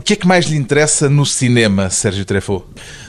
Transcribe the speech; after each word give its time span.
O 0.00 0.02
que 0.02 0.14
é 0.14 0.16
que 0.16 0.26
mais 0.26 0.46
lhe 0.46 0.56
interessa 0.56 1.10
no 1.10 1.26
cinema, 1.26 1.90
Sérgio 1.90 2.24
Treffaut? 2.24 2.64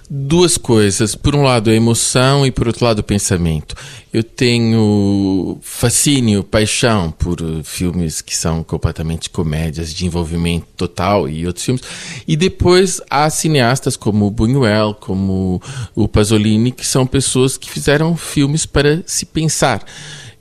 Duas 0.09 0.57
coisas. 0.57 1.15
Por 1.15 1.33
um 1.33 1.41
lado, 1.41 1.69
a 1.69 1.73
emoção 1.73 2.45
e 2.45 2.51
por 2.51 2.67
outro 2.67 2.83
lado, 2.83 2.99
o 2.99 3.03
pensamento. 3.03 3.77
Eu 4.11 4.25
tenho 4.25 5.57
fascínio, 5.61 6.43
paixão 6.43 7.09
por 7.09 7.37
eh, 7.39 7.63
filmes 7.63 8.19
que 8.19 8.35
são 8.35 8.61
completamente 8.61 9.29
comédias 9.29 9.93
de 9.93 10.05
envolvimento 10.05 10.67
total 10.75 11.29
e 11.29 11.47
outros 11.47 11.63
filmes. 11.63 11.81
E 12.27 12.35
depois 12.35 12.99
há 13.09 13.29
cineastas 13.29 13.95
como 13.95 14.25
o 14.25 14.31
Buñuel, 14.31 14.93
como 14.93 15.61
o 15.95 16.09
Pasolini, 16.09 16.73
que 16.73 16.85
são 16.85 17.07
pessoas 17.07 17.55
que 17.55 17.69
fizeram 17.69 18.17
filmes 18.17 18.65
para 18.65 19.01
se 19.05 19.25
pensar. 19.25 19.81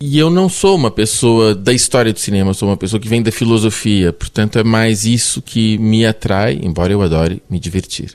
E 0.03 0.19
eu 0.19 0.31
não 0.31 0.49
sou 0.49 0.77
uma 0.77 0.91
pessoa 0.91 1.55
da 1.55 1.75
história 1.75 2.11
do 2.11 2.19
cinema, 2.19 2.55
sou 2.55 2.71
uma 2.71 2.77
pessoa 2.77 2.99
que 2.99 3.09
vem 3.09 3.23
da 3.23 3.31
filosofia, 3.31 4.15
portanto 4.15 4.59
é 4.59 4.65
mais 4.65 5.05
isso 5.05 5.43
que 5.43 5.77
me 5.77 6.07
atrai, 6.07 6.59
embora 6.63 6.91
eu 6.91 7.03
adore 7.03 7.43
me 7.51 7.61
divertir. 7.61 8.15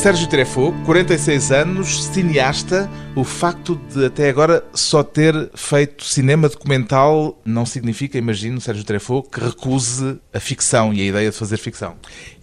Sérgio 0.00 0.28
Treffaut, 0.28 0.74
46 0.86 1.52
anos, 1.52 2.04
cineasta. 2.04 2.90
O 3.14 3.22
facto 3.22 3.78
de 3.94 4.06
até 4.06 4.30
agora 4.30 4.64
só 4.72 5.02
ter 5.02 5.34
feito 5.54 6.06
cinema 6.06 6.48
documental 6.48 7.38
não 7.44 7.66
significa, 7.66 8.16
imagino, 8.16 8.62
Sérgio 8.62 8.82
Treffaut, 8.82 9.28
que 9.28 9.38
recuse 9.38 10.16
a 10.32 10.40
ficção 10.40 10.94
e 10.94 11.02
a 11.02 11.04
ideia 11.04 11.30
de 11.30 11.36
fazer 11.36 11.58
ficção. 11.58 11.96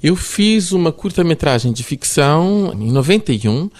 Eu 0.03 0.15
fiz 0.15 0.71
uma 0.71 0.91
curta-metragem 0.91 1.73
de 1.73 1.83
ficção 1.83 2.71
em 2.79 2.91
91 2.91 3.71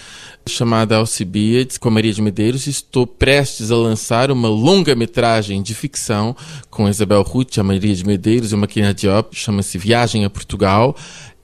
chamada 0.47 0.95
Alcibiades, 0.95 1.77
com 1.77 1.89
a 1.89 1.91
Maria 1.91 2.13
de 2.13 2.21
Medeiros. 2.21 2.65
Estou 2.65 3.05
prestes 3.05 3.69
a 3.69 3.75
lançar 3.75 4.31
uma 4.31 4.47
longa-metragem 4.47 5.61
de 5.61 5.75
ficção 5.75 6.35
com 6.71 6.87
a 6.87 6.89
Isabel 6.89 7.21
Ruth, 7.21 7.57
a 7.59 7.63
Maria 7.63 7.93
de 7.93 8.05
Medeiros 8.05 8.51
e 8.51 8.55
uma 8.55 8.61
Maquina 8.61 8.93
Diop, 8.93 9.35
chama-se 9.35 9.77
Viagem 9.77 10.25
a 10.25 10.29
Portugal. 10.29 10.95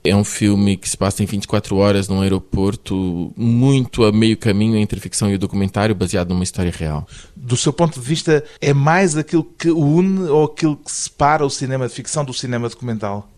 É 0.06 0.14
um 0.14 0.22
filme 0.22 0.76
que 0.76 0.86
se 0.86 0.98
passa 0.98 1.22
em 1.22 1.26
24 1.26 1.76
horas 1.76 2.08
num 2.08 2.20
aeroporto, 2.20 3.32
muito 3.34 4.04
a 4.04 4.12
meio 4.12 4.36
caminho 4.36 4.76
entre 4.76 5.00
ficção 5.00 5.30
e 5.30 5.34
o 5.34 5.38
documentário, 5.38 5.94
baseado 5.94 6.28
numa 6.28 6.44
história 6.44 6.70
real. 6.70 7.08
Do 7.34 7.56
seu 7.56 7.72
ponto 7.72 7.98
de 7.98 8.06
vista, 8.06 8.44
é 8.60 8.74
mais 8.74 9.16
aquilo 9.16 9.44
que 9.44 9.70
une 9.70 10.28
ou 10.28 10.44
aquilo 10.44 10.76
que 10.76 10.92
separa 10.92 11.42
o 11.42 11.48
cinema 11.48 11.88
de 11.88 11.94
ficção 11.94 12.22
do 12.22 12.34
cinema 12.34 12.68
documental? 12.68 13.30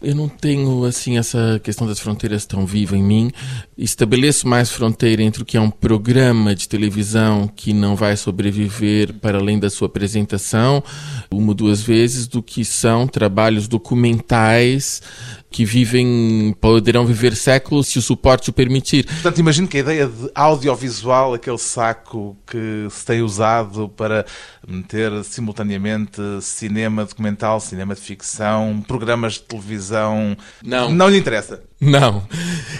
Eu 0.00 0.14
não 0.14 0.28
tenho 0.28 0.84
assim 0.84 1.18
essa 1.18 1.60
questão 1.62 1.84
das 1.84 1.98
fronteiras 1.98 2.46
tão 2.46 2.64
viva 2.64 2.96
em 2.96 3.02
mim. 3.02 3.32
Estabeleço 3.76 4.46
mais 4.46 4.70
fronteira 4.70 5.22
entre 5.22 5.42
o 5.42 5.44
que 5.44 5.56
é 5.56 5.60
um 5.60 5.70
programa 5.70 6.54
de 6.54 6.68
televisão 6.68 7.48
que 7.48 7.72
não 7.72 7.96
vai 7.96 8.16
sobreviver 8.16 9.12
para 9.14 9.38
além 9.38 9.58
da 9.58 9.68
sua 9.68 9.88
apresentação 9.88 10.84
uma 11.32 11.48
ou 11.48 11.54
duas 11.54 11.82
vezes 11.82 12.28
do 12.28 12.40
que 12.40 12.64
são 12.64 13.08
trabalhos 13.08 13.66
documentais 13.66 15.02
que 15.50 15.64
vivem, 15.64 16.54
poderão 16.60 17.06
viver 17.06 17.34
séculos 17.34 17.88
se 17.88 17.98
o 17.98 18.02
suporte 18.02 18.50
o 18.50 18.52
permitir. 18.52 19.06
Portanto, 19.06 19.38
imagino 19.38 19.66
que 19.66 19.78
a 19.78 19.80
ideia 19.80 20.06
de 20.06 20.30
audiovisual, 20.34 21.34
aquele 21.34 21.58
saco 21.58 22.36
que 22.46 22.86
se 22.90 23.04
tem 23.04 23.22
usado 23.22 23.88
para 23.88 24.26
meter 24.66 25.24
simultaneamente 25.24 26.20
cinema 26.42 27.04
documental, 27.04 27.60
cinema 27.60 27.94
de 27.94 28.00
ficção, 28.00 28.84
programas 28.86 29.34
de 29.34 29.42
televisão, 29.42 30.36
não, 30.62 30.90
não 30.90 31.08
lhe 31.08 31.18
interessa? 31.18 31.62
Não. 31.80 32.26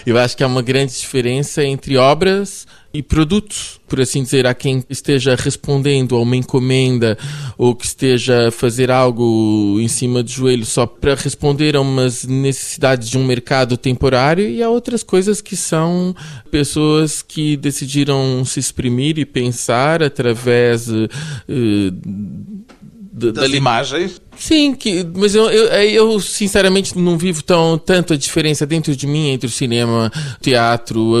Eu 0.05 0.17
acho 0.17 0.35
que 0.35 0.43
há 0.43 0.47
uma 0.47 0.61
grande 0.61 0.93
diferença 0.93 1.63
entre 1.63 1.97
obras 1.97 2.67
e 2.91 3.03
produtos, 3.03 3.79
por 3.87 4.01
assim 4.01 4.23
dizer, 4.23 4.47
há 4.47 4.53
quem 4.53 4.83
esteja 4.89 5.35
respondendo 5.35 6.15
a 6.15 6.21
uma 6.21 6.35
encomenda 6.35 7.17
ou 7.57 7.75
que 7.75 7.85
esteja 7.85 8.47
a 8.47 8.51
fazer 8.51 8.89
algo 8.89 9.77
em 9.79 9.87
cima 9.87 10.23
do 10.23 10.29
joelho 10.29 10.65
só 10.65 10.87
para 10.87 11.13
responder 11.13 11.75
a 11.75 11.81
umas 11.81 12.23
necessidades 12.23 13.07
de 13.07 13.17
um 13.17 13.25
mercado 13.25 13.77
temporário 13.77 14.47
e 14.49 14.63
há 14.63 14.69
outras 14.69 15.03
coisas 15.03 15.39
que 15.39 15.55
são 15.55 16.15
pessoas 16.49 17.21
que 17.21 17.55
decidiram 17.55 18.43
se 18.43 18.59
exprimir 18.59 19.19
e 19.19 19.25
pensar 19.25 20.01
através 20.01 20.89
uh, 20.89 21.07
das 23.19 23.51
da 23.51 23.57
imagens 23.57 24.21
Sim, 24.39 24.73
que, 24.73 25.05
mas 25.15 25.35
eu, 25.35 25.49
eu, 25.49 25.67
eu, 25.67 26.19
sinceramente 26.21 26.97
não 26.97 27.17
vivo 27.17 27.43
tão 27.43 27.77
tanto 27.77 28.13
a 28.13 28.17
diferença 28.17 28.65
dentro 28.65 28.95
de 28.95 29.05
mim 29.05 29.31
entre 29.31 29.47
o 29.47 29.51
cinema, 29.51 30.09
o 30.37 30.41
teatro, 30.41 31.13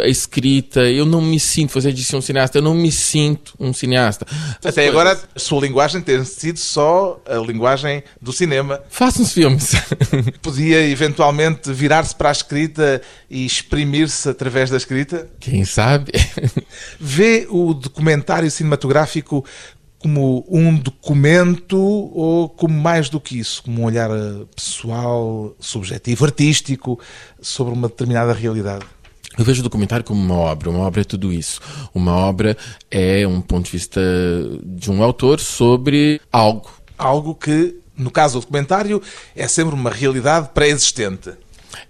a, 0.00 0.04
a 0.04 0.08
escrita. 0.08 0.80
Eu 0.80 1.06
não 1.06 1.22
me 1.22 1.38
sinto, 1.38 1.72
você 1.72 1.92
disse 1.92 2.14
um 2.16 2.20
cineasta, 2.20 2.58
eu 2.58 2.62
não 2.62 2.74
me 2.74 2.90
sinto 2.90 3.54
um 3.60 3.72
cineasta. 3.72 4.26
Até 4.64 4.88
agora 4.88 5.16
a 5.34 5.38
sua 5.38 5.60
linguagem 5.60 6.00
tem 6.00 6.24
sido 6.24 6.58
só 6.58 7.22
a 7.24 7.36
linguagem 7.36 8.02
do 8.20 8.32
cinema. 8.32 8.82
Faça 8.90 9.22
uns 9.22 9.32
filmes. 9.32 9.70
Podia 10.42 10.84
eventualmente 10.88 11.72
virar-se 11.72 12.16
para 12.16 12.30
a 12.30 12.32
escrita 12.32 13.00
e 13.30 13.46
exprimir-se 13.46 14.28
através 14.28 14.70
da 14.70 14.76
escrita? 14.76 15.28
Quem 15.38 15.64
sabe? 15.64 16.10
Vê 16.98 17.46
o 17.48 17.72
documentário 17.72 18.50
cinematográfico 18.50 19.44
como 19.98 20.44
um 20.48 20.76
documento 20.76 21.78
ou 21.78 22.48
como 22.48 22.74
mais 22.74 23.08
do 23.08 23.20
que 23.20 23.38
isso, 23.38 23.62
como 23.62 23.82
um 23.82 23.84
olhar 23.84 24.10
eh, 24.10 24.44
pessoal, 24.54 25.54
subjetivo, 25.58 26.24
artístico 26.24 26.98
sobre 27.40 27.72
uma 27.72 27.88
determinada 27.88 28.32
realidade? 28.32 28.84
Eu 29.38 29.44
vejo 29.44 29.60
o 29.60 29.64
documentário 29.64 30.04
como 30.04 30.20
uma 30.20 30.34
obra. 30.34 30.70
Uma 30.70 30.80
obra 30.80 31.02
é 31.02 31.04
tudo 31.04 31.32
isso. 31.32 31.60
Uma 31.94 32.16
obra 32.16 32.56
é 32.90 33.26
um 33.26 33.40
ponto 33.40 33.66
de 33.66 33.72
vista 33.72 34.00
de 34.64 34.90
um 34.90 35.02
autor 35.02 35.40
sobre 35.40 36.20
algo. 36.32 36.70
Algo 36.96 37.34
que, 37.34 37.76
no 37.96 38.10
caso 38.10 38.38
do 38.38 38.42
documentário, 38.42 39.02
é 39.34 39.46
sempre 39.46 39.74
uma 39.74 39.90
realidade 39.90 40.50
pré-existente. 40.54 41.32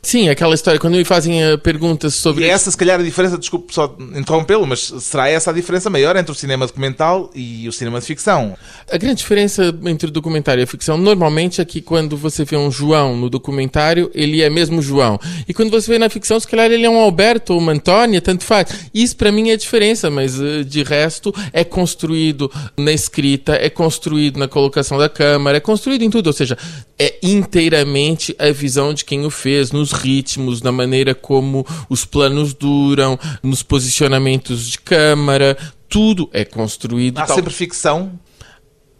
Sim, 0.03 0.29
aquela 0.29 0.55
história, 0.55 0.79
quando 0.79 0.95
me 0.95 1.05
fazem 1.05 1.53
uh, 1.53 1.59
perguntas 1.59 2.15
sobre. 2.15 2.45
E 2.45 2.49
essa, 2.49 2.71
se 2.71 2.77
calhar, 2.77 3.01
a 3.01 3.03
diferença, 3.03 3.37
desculpe 3.37 3.75
só 3.75 3.97
interrompê-lo, 4.15 4.67
mas 4.67 4.93
será 5.01 5.29
essa 5.29 5.51
a 5.51 5.53
diferença 5.53 5.91
maior 5.91 6.17
entre 6.17 6.31
o 6.31 6.35
cinema 6.35 6.67
documental 6.67 7.31
e 7.35 7.69
o 7.69 7.73
cinema 7.73 7.99
de 7.99 8.07
ficção? 8.07 8.57
A 8.91 8.97
grande 8.97 9.17
diferença 9.17 9.75
entre 9.85 10.09
o 10.09 10.11
documentário 10.11 10.61
e 10.61 10.65
a 10.65 10.67
ficção, 10.67 10.97
normalmente, 10.97 11.61
é 11.61 11.65
que 11.65 11.81
quando 11.81 12.17
você 12.17 12.45
vê 12.45 12.57
um 12.57 12.71
João 12.71 13.17
no 13.17 13.29
documentário, 13.29 14.11
ele 14.15 14.43
é 14.43 14.49
mesmo 14.49 14.81
João. 14.81 15.19
E 15.49 15.53
quando 15.53 15.71
você 15.71 15.91
vê 15.91 15.99
na 15.99 16.09
ficção, 16.09 16.39
se 16.39 16.47
calhar 16.47 16.71
ele 16.71 16.87
é 16.87 16.91
um 16.91 16.99
Alberto 16.99 17.53
ou 17.53 17.59
uma 17.59 17.73
Antônia, 17.73 18.21
tanto 18.21 18.45
faz. 18.45 18.89
Isso 18.95 19.17
para 19.17 19.33
mim 19.33 19.51
é 19.51 19.55
a 19.55 19.57
diferença, 19.57 20.09
mas 20.09 20.39
uh, 20.39 20.65
de 20.65 20.83
resto 20.83 21.35
é 21.53 21.65
construído 21.65 22.51
na 22.77 22.93
escrita, 22.93 23.55
é 23.55 23.69
construído 23.69 24.39
na 24.39 24.47
colocação 24.47 24.99
da 24.99 25.09
câmera, 25.09 25.59
é 25.59 25.61
construído 25.61 26.03
em 26.03 26.11
tudo. 26.11 26.29
Ou 26.29 26.33
seja, 26.33 26.57
é 26.99 27.17
inteiramente 27.23 28.35
a 28.39 28.51
visão 28.51 28.95
de 28.95 29.05
quem 29.05 29.25
o 29.25 29.31
fez 29.31 29.66
nos 29.73 29.93
ritmos, 29.93 30.63
na 30.63 30.73
maneira 30.73 31.15
como 31.15 31.67
os 31.89 32.05
planos 32.05 32.55
duram, 32.55 33.19
nos 33.43 33.63
posicionamentos 33.63 34.69
de 34.69 34.79
câmara, 34.79 35.57
tudo 35.89 36.29
é 36.33 36.45
construído. 36.45 37.19
Há 37.19 37.27
tal... 37.27 37.37
sempre 37.37 37.53
ficção 37.53 38.19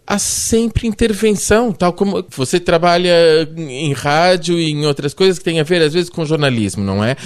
há 0.07 0.17
sempre 0.17 0.87
intervenção, 0.87 1.73
tal 1.73 1.91
como 1.91 2.25
você 2.29 2.61
trabalha 2.61 3.11
em 3.57 3.91
rádio 3.91 4.57
e 4.57 4.71
em 4.71 4.85
outras 4.85 5.13
coisas 5.13 5.37
que 5.37 5.43
tem 5.43 5.59
a 5.59 5.63
ver, 5.63 5.81
às 5.81 5.93
vezes, 5.93 6.09
com 6.09 6.25
jornalismo, 6.25 6.81
não 6.81 7.03
é? 7.03 7.17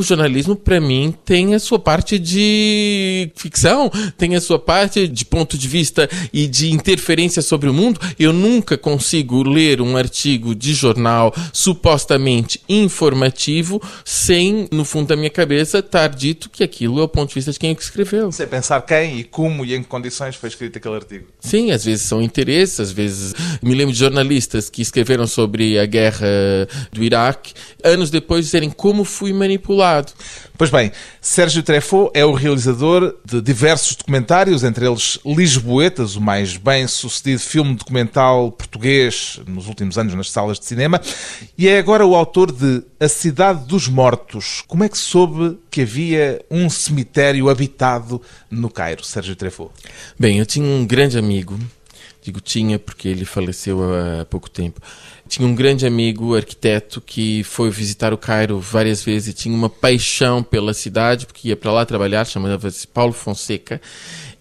O 0.00 0.02
jornalismo, 0.02 0.56
para 0.56 0.80
mim, 0.80 1.14
tem 1.24 1.54
a 1.54 1.58
sua 1.58 1.78
parte 1.78 2.18
de 2.18 3.30
ficção, 3.36 3.90
tem 4.16 4.34
a 4.34 4.40
sua 4.40 4.58
parte 4.58 5.06
de 5.06 5.24
ponto 5.24 5.56
de 5.56 5.68
vista 5.68 6.08
e 6.32 6.46
de 6.46 6.72
interferência 6.72 7.42
sobre 7.42 7.68
o 7.68 7.74
mundo. 7.74 8.00
Eu 8.18 8.32
nunca 8.32 8.76
consigo 8.76 9.42
ler 9.42 9.80
um 9.80 9.96
artigo 9.96 10.54
de 10.54 10.72
jornal 10.72 11.34
supostamente 11.52 12.60
informativo 12.68 13.80
sem, 14.04 14.66
no 14.72 14.84
fundo 14.84 15.08
da 15.08 15.16
minha 15.16 15.30
cabeça, 15.30 15.78
estar 15.78 16.08
dito 16.08 16.48
que 16.48 16.64
aquilo 16.64 17.00
é 17.00 17.02
o 17.02 17.08
ponto 17.08 17.28
de 17.28 17.34
vista 17.34 17.52
de 17.52 17.58
quem 17.58 17.72
o 17.72 17.78
escreveu. 17.78 18.32
Sem 18.32 18.46
pensar 18.46 18.80
quem 18.82 19.18
e 19.20 19.24
como 19.24 19.64
e 19.64 19.74
em 19.74 19.82
que 19.82 19.88
condições 19.88 20.34
foi 20.34 20.48
escrito 20.48 20.78
aquele 20.78 20.94
artigo. 20.94 21.26
Sim, 21.40 21.70
às 21.70 21.84
vezes 21.84 22.06
são 22.06 22.22
interesses, 22.22 22.80
às 22.80 22.90
vezes. 22.90 23.34
Me 23.62 23.74
lembro 23.74 23.92
de 23.92 23.98
jornalistas 23.98 24.70
que 24.70 24.80
escreveram 24.80 25.26
sobre 25.26 25.78
a 25.78 25.84
guerra 25.84 26.26
do 26.90 27.04
Iraque, 27.04 27.52
anos 27.84 28.10
depois 28.10 28.46
dizerem 28.46 28.70
como 28.70 29.04
fui 29.04 29.32
manipulado 29.32 29.89
lado. 29.90 30.12
Pois 30.56 30.70
bem, 30.70 30.92
Sérgio 31.20 31.62
Treffaut 31.62 32.10
é 32.14 32.24
o 32.24 32.32
realizador 32.32 33.16
de 33.24 33.40
diversos 33.40 33.96
documentários, 33.96 34.62
entre 34.62 34.86
eles 34.86 35.18
Lisboetas, 35.24 36.16
o 36.16 36.20
mais 36.20 36.56
bem-sucedido 36.56 37.40
filme 37.40 37.74
documental 37.74 38.52
português 38.52 39.40
nos 39.46 39.66
últimos 39.66 39.96
anos 39.96 40.14
nas 40.14 40.30
salas 40.30 40.58
de 40.58 40.66
cinema, 40.66 41.00
e 41.56 41.68
é 41.68 41.78
agora 41.78 42.06
o 42.06 42.14
autor 42.14 42.52
de 42.52 42.82
A 42.98 43.08
Cidade 43.08 43.64
dos 43.66 43.88
Mortos. 43.88 44.62
Como 44.68 44.84
é 44.84 44.88
que 44.88 44.98
soube 44.98 45.58
que 45.70 45.82
havia 45.82 46.44
um 46.50 46.68
cemitério 46.68 47.48
habitado 47.48 48.20
no 48.50 48.70
Cairo, 48.70 49.04
Sérgio 49.04 49.34
Treffaut? 49.34 49.72
Bem, 50.18 50.38
eu 50.38 50.46
tinha 50.46 50.66
um 50.66 50.86
grande 50.86 51.18
amigo, 51.18 51.58
digo 52.22 52.40
tinha 52.40 52.78
porque 52.78 53.08
ele 53.08 53.24
faleceu 53.24 53.80
há 53.82 54.24
pouco 54.26 54.50
tempo, 54.50 54.80
tinha 55.30 55.46
um 55.46 55.54
grande 55.54 55.86
amigo, 55.86 56.34
arquiteto, 56.34 57.00
que 57.00 57.44
foi 57.44 57.70
visitar 57.70 58.12
o 58.12 58.18
Cairo 58.18 58.58
várias 58.58 59.02
vezes 59.02 59.28
e 59.28 59.32
tinha 59.32 59.54
uma 59.54 59.70
paixão 59.70 60.42
pela 60.42 60.74
cidade, 60.74 61.24
porque 61.24 61.48
ia 61.48 61.56
para 61.56 61.70
lá 61.70 61.86
trabalhar, 61.86 62.26
chamava-se 62.26 62.84
Paulo 62.88 63.12
Fonseca, 63.12 63.80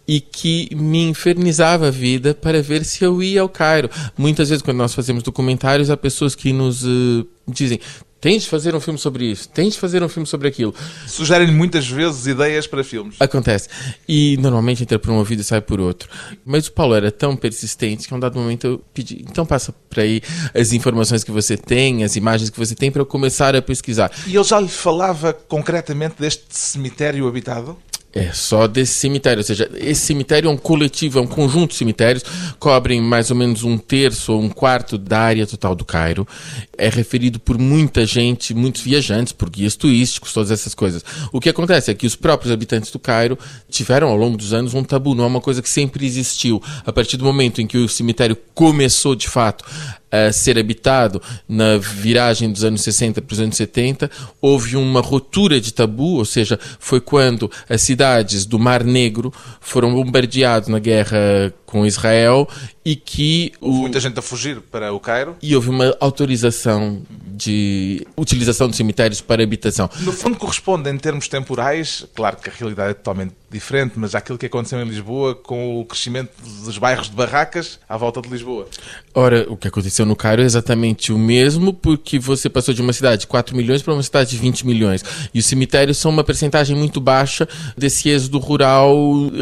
e 0.07 0.19
que 0.19 0.67
me 0.75 1.03
infernizava 1.03 1.89
a 1.89 1.91
vida 1.91 2.33
para 2.33 2.63
ver 2.63 2.83
se 2.83 3.05
eu 3.05 3.21
ia 3.21 3.41
ao 3.41 3.47
Cairo. 3.47 3.87
Muitas 4.17 4.49
vezes, 4.49 4.63
quando 4.63 4.77
nós 4.77 4.95
fazemos 4.95 5.21
documentários, 5.21 5.91
há 5.91 5.95
pessoas 5.95 6.33
que 6.33 6.51
nos 6.51 6.83
uh, 6.83 7.27
dizem: 7.47 7.79
Tens 8.21 8.43
de 8.43 8.49
fazer 8.49 8.75
um 8.75 8.81
filme 8.81 8.99
sobre 8.99 9.25
isso, 9.25 9.47
tens 9.47 9.73
de 9.73 9.79
fazer 9.79 10.03
um 10.03 10.09
filme 10.09 10.27
sobre 10.27 10.47
aquilo. 10.47 10.75
Sugerem 11.07 11.51
muitas 11.51 11.87
vezes 11.87 12.27
ideias 12.27 12.67
para 12.67 12.83
filmes. 12.83 13.15
Acontece. 13.19 13.69
E 14.07 14.37
normalmente 14.37 14.83
entra 14.83 14.99
por 14.99 15.09
um 15.11 15.17
ouvido 15.17 15.39
e 15.39 15.43
sai 15.43 15.61
por 15.61 15.79
outro. 15.79 16.09
Mas 16.45 16.67
o 16.67 16.71
Paulo 16.73 16.95
era 16.95 17.11
tão 17.11 17.35
persistente 17.35 18.07
que 18.07 18.13
a 18.13 18.17
um 18.17 18.19
dado 18.19 18.37
momento 18.37 18.67
eu 18.67 18.81
pedi, 18.93 19.25
então 19.29 19.45
passa 19.45 19.71
por 19.71 19.99
aí 19.99 20.21
as 20.53 20.73
informações 20.73 21.23
que 21.23 21.31
você 21.31 21.55
tem, 21.55 22.03
as 22.03 22.17
imagens 22.17 22.49
que 22.49 22.59
você 22.59 22.75
tem 22.75 22.91
para 22.91 23.01
eu 23.01 23.05
começar 23.05 23.55
a 23.55 23.61
pesquisar. 23.61 24.11
E 24.27 24.35
ele 24.35 24.43
já 24.43 24.59
lhe 24.59 24.67
falava 24.67 25.31
concretamente 25.31 26.15
deste 26.19 26.45
cemitério 26.49 27.27
habitado? 27.27 27.77
É 28.11 28.31
só 28.33 28.65
desse 28.65 28.93
cemitério, 28.93 29.39
ou 29.39 29.43
seja, 29.43 29.69
esse 29.75 30.01
cemitério 30.01 30.47
é 30.47 30.51
um 30.51 30.57
coletivo, 30.57 31.19
é 31.19 31.21
um 31.21 31.27
conjunto 31.27 31.71
de 31.71 31.77
cemitérios, 31.77 32.23
cobrem 32.57 32.99
mais 32.99 33.29
ou 33.29 33.37
menos 33.37 33.63
um 33.63 33.77
terço 33.77 34.33
ou 34.33 34.41
um 34.41 34.49
quarto 34.49 34.97
da 34.97 35.19
área 35.19 35.45
total 35.45 35.75
do 35.75 35.85
Cairo. 35.85 36.27
É 36.75 36.89
referido 36.89 37.39
por 37.39 37.59
muita 37.59 38.07
gente, 38.07 38.51
muitos 38.53 38.81
viajantes, 38.81 39.31
por 39.31 39.47
guias 39.47 39.75
turísticos, 39.75 40.33
todas 40.33 40.49
essas 40.49 40.73
coisas. 40.73 41.05
O 41.31 41.39
que 41.39 41.49
acontece 41.49 41.91
é 41.91 41.93
que 41.93 42.07
os 42.07 42.15
próprios 42.15 42.51
habitantes 42.51 42.89
do 42.89 42.97
Cairo 42.97 43.37
tiveram 43.69 44.07
ao 44.07 44.17
longo 44.17 44.37
dos 44.37 44.53
anos 44.53 44.73
um 44.73 44.83
tabu, 44.83 45.13
não 45.13 45.25
é 45.25 45.27
uma 45.27 45.41
coisa 45.41 45.61
que 45.61 45.69
sempre 45.69 46.03
existiu. 46.03 46.61
A 46.83 46.91
partir 46.91 47.15
do 47.15 47.23
momento 47.23 47.61
em 47.61 47.67
que 47.67 47.77
o 47.77 47.87
cemitério 47.87 48.35
começou 48.55 49.13
de 49.13 49.27
fato 49.27 49.63
a 50.11 50.31
ser 50.31 50.57
habitado 50.57 51.21
na 51.47 51.77
viragem 51.77 52.51
dos 52.51 52.63
anos 52.63 52.81
60 52.81 53.21
para 53.21 53.33
os 53.33 53.39
anos 53.39 53.55
70, 53.57 54.09
houve 54.41 54.75
uma 54.75 55.01
ruptura 55.01 55.59
de 55.61 55.73
tabu, 55.73 56.17
ou 56.17 56.25
seja, 56.25 56.59
foi 56.79 56.99
quando 56.99 57.49
as 57.69 57.81
cidades 57.81 58.45
do 58.45 58.57
Mar 58.57 58.83
Negro 58.83 59.33
foram 59.59 59.93
bombardeadas 59.93 60.67
na 60.67 60.79
guerra 60.79 61.53
com 61.65 61.85
Israel 61.85 62.47
e 62.83 62.95
que 62.95 63.51
houve 63.59 63.77
o... 63.77 63.81
muita 63.81 63.99
gente 63.99 64.17
a 64.17 64.21
fugir 64.21 64.61
para 64.61 64.93
o 64.93 64.99
Cairo 64.99 65.35
e 65.41 65.55
houve 65.55 65.69
uma 65.69 65.95
autorização 65.99 67.01
de 67.35 68.05
utilização 68.17 68.67
de 68.67 68.75
cemitérios 68.75 69.21
para 69.21 69.43
habitação. 69.43 69.89
No 70.01 70.11
fundo 70.11 70.37
corresponde 70.37 70.89
em 70.89 70.97
termos 70.97 71.27
temporais, 71.27 72.05
claro 72.15 72.37
que 72.37 72.49
a 72.49 72.53
realidade 72.53 72.91
é 72.91 72.93
totalmente 72.93 73.33
diferente, 73.49 73.93
mas 73.95 74.13
àquilo 74.13 74.37
que 74.37 74.45
aconteceu 74.45 74.79
em 74.79 74.85
Lisboa 74.85 75.33
com 75.35 75.79
o 75.79 75.85
crescimento 75.85 76.31
dos 76.63 76.77
bairros 76.77 77.09
de 77.09 77.15
barracas 77.15 77.79
à 77.87 77.97
volta 77.97 78.21
de 78.21 78.29
Lisboa. 78.29 78.67
Ora, 79.13 79.45
o 79.49 79.57
que 79.57 79.67
aconteceu 79.67 80.05
no 80.05 80.15
Cairo 80.15 80.41
é 80.41 80.45
exatamente 80.45 81.11
o 81.11 81.17
mesmo, 81.17 81.73
porque 81.73 82.19
você 82.19 82.49
passou 82.49 82.73
de 82.73 82.81
uma 82.81 82.93
cidade 82.93 83.21
de 83.21 83.27
4 83.27 83.55
milhões 83.55 83.81
para 83.81 83.93
uma 83.93 84.03
cidade 84.03 84.31
de 84.31 84.37
20 84.37 84.65
milhões. 84.67 85.03
E 85.33 85.39
os 85.39 85.45
cemitérios 85.45 85.97
são 85.97 86.11
uma 86.11 86.23
percentagem 86.23 86.75
muito 86.75 86.99
baixa 87.01 87.47
desse 87.77 88.09
êxodo 88.09 88.37
rural 88.37 88.95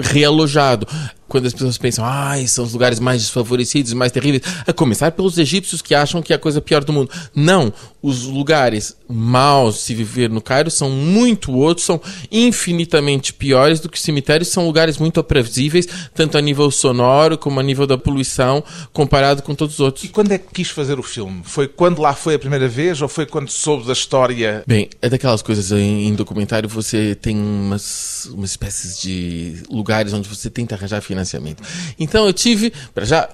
realojado 0.03 0.87
quando 1.27 1.45
as 1.45 1.53
pessoas 1.53 1.77
pensam, 1.77 2.05
ai, 2.05 2.47
são 2.47 2.63
os 2.63 2.73
lugares 2.73 2.99
mais 2.99 3.21
desfavorecidos, 3.21 3.93
mais 3.93 4.11
terríveis, 4.11 4.43
a 4.65 4.73
começar 4.73 5.11
pelos 5.11 5.37
egípcios 5.37 5.81
que 5.81 5.93
acham 5.93 6.21
que 6.21 6.33
é 6.33 6.35
a 6.35 6.39
coisa 6.39 6.61
pior 6.61 6.83
do 6.83 6.93
mundo. 6.93 7.11
Não, 7.35 7.73
os 8.01 8.23
lugares 8.23 8.95
maus 9.09 9.81
se 9.81 9.93
viver 9.93 10.29
no 10.29 10.41
Cairo 10.41 10.69
são 10.69 10.89
muito 10.89 11.51
outros, 11.51 11.85
são 11.85 11.99
infinitamente 12.31 13.33
piores 13.33 13.79
do 13.79 13.89
que 13.89 13.99
cemitérios, 13.99 14.49
são 14.49 14.65
lugares 14.65 14.97
muito 14.97 15.19
aprazíveis, 15.19 15.87
tanto 16.13 16.37
a 16.37 16.41
nível 16.41 16.69
sonoro 16.71 17.37
como 17.37 17.59
a 17.59 17.63
nível 17.63 17.87
da 17.87 17.97
poluição, 17.97 18.63
comparado 18.93 19.41
com 19.43 19.55
todos 19.55 19.75
os 19.75 19.79
outros. 19.79 20.05
E 20.05 20.09
quando 20.09 20.31
é 20.31 20.37
que 20.37 20.53
quis 20.53 20.69
fazer 20.69 20.99
o 20.99 21.03
filme? 21.03 21.41
Foi 21.43 21.67
quando 21.67 22.01
lá 22.01 22.13
foi 22.13 22.35
a 22.35 22.39
primeira 22.39 22.67
vez 22.67 23.01
ou 23.01 23.07
foi 23.07 23.25
quando 23.25 23.49
soube 23.49 23.85
da 23.85 23.93
história? 23.93 24.63
Bem, 24.65 24.89
é 25.01 25.09
daquelas 25.09 25.41
coisas 25.41 25.71
em, 25.71 26.07
em 26.07 26.15
documentário, 26.15 26.69
você 26.69 27.15
tem 27.15 27.37
umas, 27.37 28.29
umas 28.31 28.51
espécies 28.51 28.99
de 29.01 29.63
lugares 29.69 30.13
onde 30.13 30.27
você 30.27 30.49
tenta 30.49 30.75
arranjar 30.75 31.01
financiamento. 31.17 31.63
Então 31.99 32.25
eu 32.25 32.33
tive, 32.33 32.71
para 32.93 33.05
já, 33.05 33.29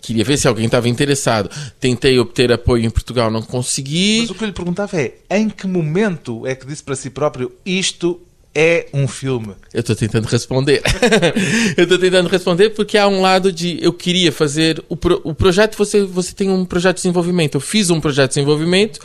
queria 0.00 0.24
ver 0.24 0.36
se 0.36 0.46
alguém 0.46 0.66
estava 0.66 0.88
interessado. 0.88 1.50
Tentei 1.80 2.18
obter 2.18 2.52
apoio 2.52 2.84
em 2.84 2.90
Portugal, 2.90 3.30
não 3.30 3.42
consegui. 3.42 4.20
Mas 4.20 4.30
o 4.30 4.34
que 4.34 4.44
eu 4.44 4.48
lhe 4.48 4.54
perguntava 4.54 5.00
é: 5.00 5.14
em 5.30 5.48
que 5.48 5.66
momento 5.66 6.46
é 6.46 6.54
que 6.54 6.66
disse 6.66 6.82
para 6.82 6.96
si 6.96 7.10
próprio 7.10 7.52
isto 7.64 8.20
é 8.54 8.86
um 8.92 9.08
filme? 9.08 9.54
Eu 9.72 9.80
estou 9.80 9.96
tentando 9.96 10.26
responder. 10.26 10.82
eu 11.76 11.84
estou 11.84 11.98
tentando 11.98 12.28
responder 12.28 12.70
porque 12.70 12.98
há 12.98 13.08
um 13.08 13.20
lado 13.20 13.50
de 13.50 13.78
eu 13.82 13.92
queria 13.92 14.30
fazer 14.30 14.82
o, 14.88 14.96
pro, 14.96 15.20
o 15.24 15.34
projeto. 15.34 15.76
Você, 15.76 16.04
você 16.04 16.32
tem 16.34 16.50
um 16.50 16.64
projeto 16.64 16.96
de 16.96 17.02
desenvolvimento. 17.02 17.56
Eu 17.56 17.60
fiz 17.60 17.90
um 17.90 18.00
projeto 18.00 18.30
de 18.30 18.34
desenvolvimento, 18.36 19.00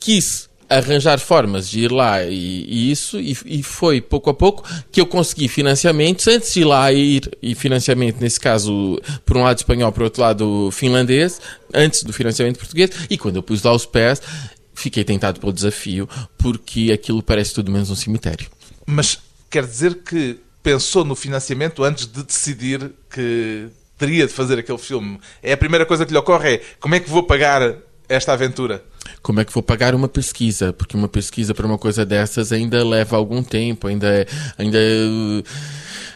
quis 0.00 0.48
arranjar 0.68 1.18
formas 1.18 1.68
de 1.68 1.80
ir 1.80 1.92
lá 1.92 2.22
e, 2.24 2.64
e 2.68 2.90
isso, 2.90 3.20
e, 3.20 3.36
e, 3.46 3.62
foi 3.62 4.00
pouco 4.00 4.30
a 4.30 4.34
pouco 4.34 4.64
que 4.90 5.00
eu 5.00 5.06
consegui 5.06 5.48
financiamentos 5.48 6.26
antes 6.26 6.52
de 6.52 6.60
ir 6.60 6.64
lá 6.64 6.92
ir 6.92 7.30
e 7.42 7.54
financiamento, 7.54 8.20
nesse 8.20 8.40
caso, 8.40 9.00
por 9.24 9.36
um 9.36 9.42
lado 9.42 9.58
espanhol, 9.58 9.92
por 9.92 10.02
outro 10.02 10.22
lado 10.22 10.70
finlandês, 10.72 11.40
antes 11.72 12.02
do 12.02 12.12
financiamento 12.12 12.58
português, 12.58 12.90
e 13.08 13.16
quando 13.16 13.36
eu 13.36 13.42
pus 13.42 13.62
lá 13.62 13.72
os 13.72 13.86
pés, 13.86 14.20
fiquei 14.74 15.04
tentado 15.04 15.40
pelo 15.40 15.52
desafio, 15.52 16.08
porque 16.36 16.90
aquilo 16.92 17.22
parece 17.22 17.54
tudo 17.54 17.70
menos 17.70 17.90
um 17.90 17.96
cemitério. 17.96 18.48
Mas 18.84 19.18
quer 19.50 19.64
dizer 19.64 20.02
que 20.02 20.38
pensou 20.62 21.04
no 21.04 21.14
financiamento 21.14 21.84
antes 21.84 22.06
de 22.06 22.22
decidir 22.22 22.92
que 23.10 23.68
teria 23.96 24.26
de 24.26 24.32
fazer 24.32 24.58
aquele 24.58 24.78
filme? 24.78 25.18
É 25.42 25.52
a 25.52 25.56
primeira 25.56 25.86
coisa 25.86 26.04
que 26.04 26.12
lhe 26.12 26.18
ocorre 26.18 26.54
é 26.54 26.62
como 26.78 26.94
é 26.94 27.00
que 27.00 27.08
vou 27.08 27.22
pagar 27.22 27.76
esta 28.08 28.32
aventura? 28.32 28.82
Como 29.22 29.40
é 29.40 29.44
que 29.44 29.52
vou 29.52 29.62
pagar 29.62 29.94
uma 29.94 30.08
pesquisa? 30.08 30.72
Porque 30.72 30.96
uma 30.96 31.08
pesquisa 31.08 31.54
para 31.54 31.66
uma 31.66 31.78
coisa 31.78 32.04
dessas 32.04 32.52
ainda 32.52 32.84
leva 32.84 33.16
algum 33.16 33.42
tempo, 33.42 33.86
ainda, 33.86 34.08
é, 34.08 34.26
ainda 34.58 34.78
é, 34.78 35.42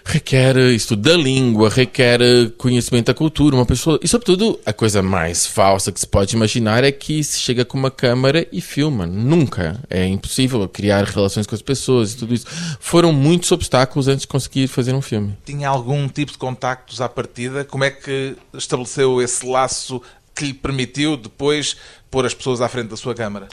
requer 0.05 0.57
estudo 0.57 1.03
da 1.03 1.17
língua, 1.17 1.69
requer 1.69 2.21
conhecimento 2.57 3.07
da 3.07 3.15
cultura. 3.15 3.57
Uma 3.57 3.67
pessoa. 3.67 3.99
E, 4.03 4.09
sobretudo, 4.09 4.59
a 4.65 4.73
coisa 4.73 5.03
mais 5.03 5.47
falsa 5.47 5.93
que 5.93 6.01
se 6.01 6.07
pode 6.07 6.35
imaginar 6.35 6.85
é 6.85 6.93
que 6.93 7.23
se 7.23 7.39
chega 7.39 7.65
com 7.65 7.79
uma 7.79 7.91
câmera 7.91 8.47
e 8.53 8.61
filma. 8.61 9.07
Nunca. 9.07 9.81
É 9.89 10.07
impossível 10.07 10.69
criar 10.69 11.05
relações 11.05 11.47
com 11.47 11.55
as 11.55 11.63
pessoas 11.63 12.13
e 12.13 12.17
tudo 12.17 12.35
isso. 12.35 12.47
Foram 12.81 13.13
muitos 13.13 13.51
obstáculos 13.53 14.09
antes 14.09 14.23
de 14.23 14.29
conseguir 14.29 14.69
fazer 14.69 14.95
um 14.95 15.03
filme. 15.03 15.37
Tinha 15.45 15.69
algum 15.69 16.09
tipo 16.09 16.33
de 16.33 16.39
contactos 16.39 17.01
à 17.01 17.09
partida? 17.09 17.65
Como 17.65 17.85
é 17.85 17.91
que 17.91 18.37
estabeleceu 18.55 19.21
esse 19.23 19.47
laço 19.47 20.03
que 20.35 20.47
lhe 20.47 20.55
permitiu 20.55 21.17
depois 21.17 21.77
pôr 22.11 22.27
as 22.27 22.35
pessoas 22.35 22.61
à 22.61 22.69
frente 22.69 22.89
da 22.89 22.97
sua 22.97 23.15
câmara? 23.15 23.49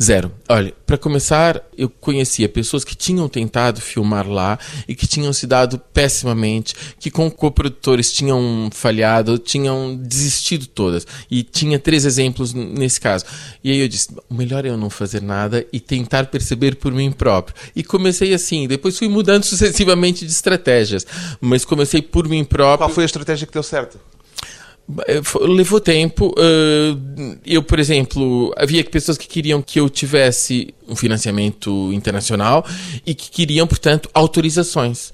Zero. 0.00 0.32
Olha, 0.48 0.74
para 0.86 0.98
começar, 0.98 1.62
eu 1.76 1.88
conhecia 1.88 2.48
pessoas 2.48 2.84
que 2.84 2.94
tinham 2.94 3.28
tentado 3.28 3.80
filmar 3.80 4.28
lá 4.28 4.58
e 4.86 4.94
que 4.94 5.06
tinham 5.06 5.32
se 5.32 5.46
dado 5.46 5.78
pessimamente, 5.78 6.74
que 6.98 7.10
com 7.10 7.30
coprodutores 7.30 8.12
tinham 8.12 8.68
falhado, 8.72 9.38
tinham 9.38 9.96
desistido 9.96 10.66
todas. 10.66 11.06
E 11.30 11.42
tinha 11.42 11.78
três 11.78 12.04
exemplos 12.04 12.52
nesse 12.52 13.00
caso. 13.00 13.24
E 13.64 13.70
aí 13.70 13.78
eu 13.78 13.88
disse: 13.88 14.14
o 14.28 14.34
melhor 14.34 14.66
é 14.66 14.68
eu 14.68 14.76
não 14.76 14.90
fazer 14.90 15.22
nada 15.22 15.66
e 15.72 15.80
tentar 15.80 16.26
perceber 16.26 16.76
por 16.76 16.92
mim 16.92 17.10
próprio. 17.10 17.56
E 17.74 17.82
comecei 17.82 18.34
assim, 18.34 18.66
depois 18.66 18.98
fui 18.98 19.08
mudando 19.08 19.44
sucessivamente 19.46 20.26
de 20.26 20.32
estratégias, 20.32 21.06
mas 21.40 21.64
comecei 21.64 22.02
por 22.02 22.28
mim 22.28 22.44
próprio. 22.44 22.86
Qual 22.86 22.94
foi 22.94 23.04
a 23.04 23.06
estratégia 23.06 23.46
que 23.46 23.52
deu 23.52 23.62
certo? 23.62 23.98
Eh, 25.06 25.20
levou 25.40 25.80
tempo. 25.80 26.34
Eu, 27.44 27.62
por 27.62 27.78
exemplo, 27.78 28.52
havia 28.56 28.84
pessoas 28.84 29.16
que 29.16 29.26
queriam 29.26 29.62
que 29.62 29.80
eu 29.80 29.88
tivesse 29.88 30.74
um 30.88 30.96
financiamento 30.96 31.92
internacional 31.92 32.64
e 33.06 33.14
que 33.14 33.30
queriam, 33.30 33.66
portanto, 33.66 34.08
autorizações. 34.12 35.12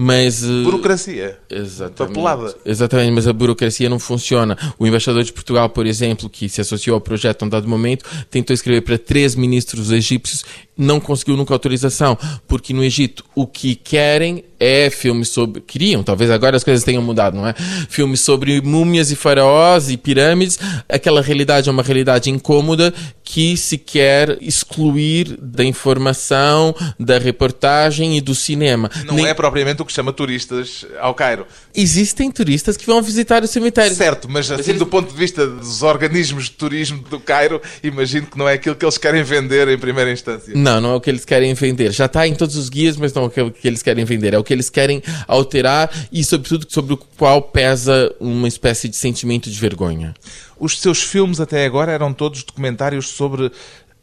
Mas. 0.00 0.44
Burocracia. 0.44 1.40
Exatamente. 1.50 2.14
Papelada. 2.14 2.54
Exatamente, 2.64 3.10
mas 3.10 3.26
a 3.26 3.32
burocracia 3.32 3.88
não 3.88 3.98
funciona. 3.98 4.56
O 4.78 4.86
embaixador 4.86 5.24
de 5.24 5.32
Portugal, 5.32 5.68
por 5.68 5.86
exemplo, 5.86 6.30
que 6.30 6.48
se 6.48 6.60
associou 6.60 6.94
ao 6.94 7.00
projeto 7.00 7.42
a 7.42 7.46
um 7.46 7.48
dado 7.48 7.66
momento, 7.66 8.04
tentou 8.30 8.54
escrever 8.54 8.82
para 8.82 8.96
três 8.96 9.34
ministros 9.34 9.90
egípcios 9.90 10.44
não 10.78 11.00
conseguiu 11.00 11.36
nunca 11.36 11.52
autorização, 11.52 12.16
porque 12.46 12.72
no 12.72 12.84
Egito 12.84 13.24
o 13.34 13.46
que 13.46 13.74
querem 13.74 14.44
é 14.60 14.90
filmes 14.90 15.28
sobre. 15.28 15.60
Queriam, 15.60 16.02
talvez 16.02 16.30
agora 16.30 16.56
as 16.56 16.64
coisas 16.64 16.84
tenham 16.84 17.02
mudado, 17.02 17.36
não 17.36 17.46
é? 17.46 17.54
Filmes 17.88 18.20
sobre 18.20 18.60
múmias 18.60 19.10
e 19.10 19.16
faraós 19.16 19.90
e 19.90 19.96
pirâmides. 19.96 20.58
Aquela 20.88 21.22
realidade 21.22 21.68
é 21.68 21.72
uma 21.72 21.82
realidade 21.82 22.30
incômoda 22.30 22.92
que 23.22 23.56
se 23.56 23.76
quer 23.76 24.38
excluir 24.40 25.36
da 25.40 25.62
informação, 25.62 26.74
da 26.98 27.18
reportagem 27.18 28.16
e 28.16 28.20
do 28.20 28.34
cinema. 28.34 28.90
Não 29.04 29.16
Nem... 29.16 29.26
é 29.26 29.34
propriamente 29.34 29.82
o 29.82 29.84
que 29.84 29.92
chama 29.92 30.12
turistas 30.12 30.86
ao 30.98 31.14
Cairo. 31.14 31.46
Existem 31.74 32.30
turistas 32.30 32.76
que 32.76 32.86
vão 32.86 33.02
visitar 33.02 33.42
o 33.44 33.46
cemitério. 33.46 33.94
Certo, 33.94 34.28
mas 34.30 34.50
assim, 34.50 34.70
eles... 34.70 34.78
do 34.78 34.86
ponto 34.86 35.12
de 35.12 35.16
vista 35.16 35.46
dos 35.46 35.82
organismos 35.82 36.44
de 36.44 36.52
turismo 36.52 37.02
do 37.02 37.20
Cairo, 37.20 37.60
imagino 37.82 38.26
que 38.26 38.38
não 38.38 38.48
é 38.48 38.54
aquilo 38.54 38.74
que 38.74 38.84
eles 38.84 38.96
querem 38.96 39.22
vender 39.22 39.68
em 39.68 39.78
primeira 39.78 40.10
instância. 40.10 40.54
Não, 40.56 40.67
não 40.80 40.92
é 40.92 40.94
o 40.96 41.00
que 41.00 41.10
eles 41.10 41.24
querem 41.24 41.54
vender. 41.54 41.92
Já 41.92 42.06
está 42.06 42.26
em 42.26 42.34
todos 42.34 42.56
os 42.56 42.68
guias, 42.68 42.96
mas 42.96 43.12
não 43.12 43.30
é 43.34 43.42
o 43.42 43.50
que 43.50 43.66
eles 43.66 43.82
querem 43.82 44.04
vender. 44.04 44.34
É 44.34 44.38
o 44.38 44.44
que 44.44 44.52
eles 44.52 44.68
querem 44.68 45.02
alterar 45.26 45.90
e, 46.12 46.22
sobretudo, 46.24 46.66
sobre 46.68 46.94
o 46.94 46.96
qual 46.96 47.42
pesa 47.42 48.14
uma 48.20 48.48
espécie 48.48 48.88
de 48.88 48.96
sentimento 48.96 49.50
de 49.50 49.58
vergonha. 49.58 50.14
Os 50.58 50.78
seus 50.78 51.02
filmes 51.02 51.40
até 51.40 51.64
agora 51.64 51.92
eram 51.92 52.12
todos 52.12 52.42
documentários 52.42 53.08
sobre 53.08 53.50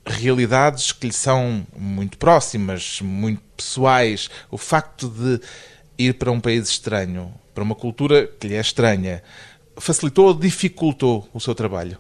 realidades 0.06 0.92
que 0.92 1.08
lhe 1.08 1.14
são 1.14 1.66
muito 1.78 2.18
próximas, 2.18 3.00
muito 3.02 3.42
pessoais. 3.58 4.30
O 4.50 4.58
facto 4.58 5.10
de 5.10 5.40
ir 5.98 6.14
para 6.14 6.32
um 6.32 6.40
país 6.40 6.70
estranho, 6.70 7.34
para 7.54 7.64
uma 7.64 7.76
cultura 7.76 8.28
que 8.40 8.48
lhe 8.48 8.56
é 8.56 8.62
estranha, 8.62 9.24
facilitou 9.78 10.28
ou 10.28 10.34
dificultou 10.34 11.28
o 11.34 11.40
seu 11.40 11.56
trabalho? 11.56 11.98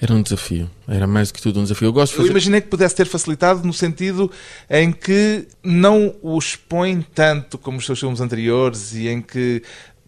Era 0.00 0.14
um 0.14 0.22
desafio, 0.22 0.70
era 0.86 1.06
mais 1.06 1.28
do 1.28 1.34
que 1.34 1.42
tudo 1.42 1.60
um 1.60 1.62
desafio. 1.62 1.88
Eu, 1.88 1.92
gosto 1.92 2.12
de 2.12 2.16
fazer... 2.16 2.28
Eu 2.28 2.32
imaginei 2.32 2.60
que 2.60 2.68
pudesse 2.68 2.94
ter 2.94 3.06
facilitado 3.06 3.66
no 3.66 3.72
sentido 3.72 4.30
em 4.68 4.92
que 4.92 5.46
não 5.62 6.14
o 6.22 6.38
expõe 6.38 7.04
tanto 7.14 7.58
como 7.58 7.78
os 7.78 7.86
seus 7.86 7.98
filmes 7.98 8.20
anteriores 8.20 8.94
e 8.94 9.08
em 9.08 9.20
que 9.20 9.62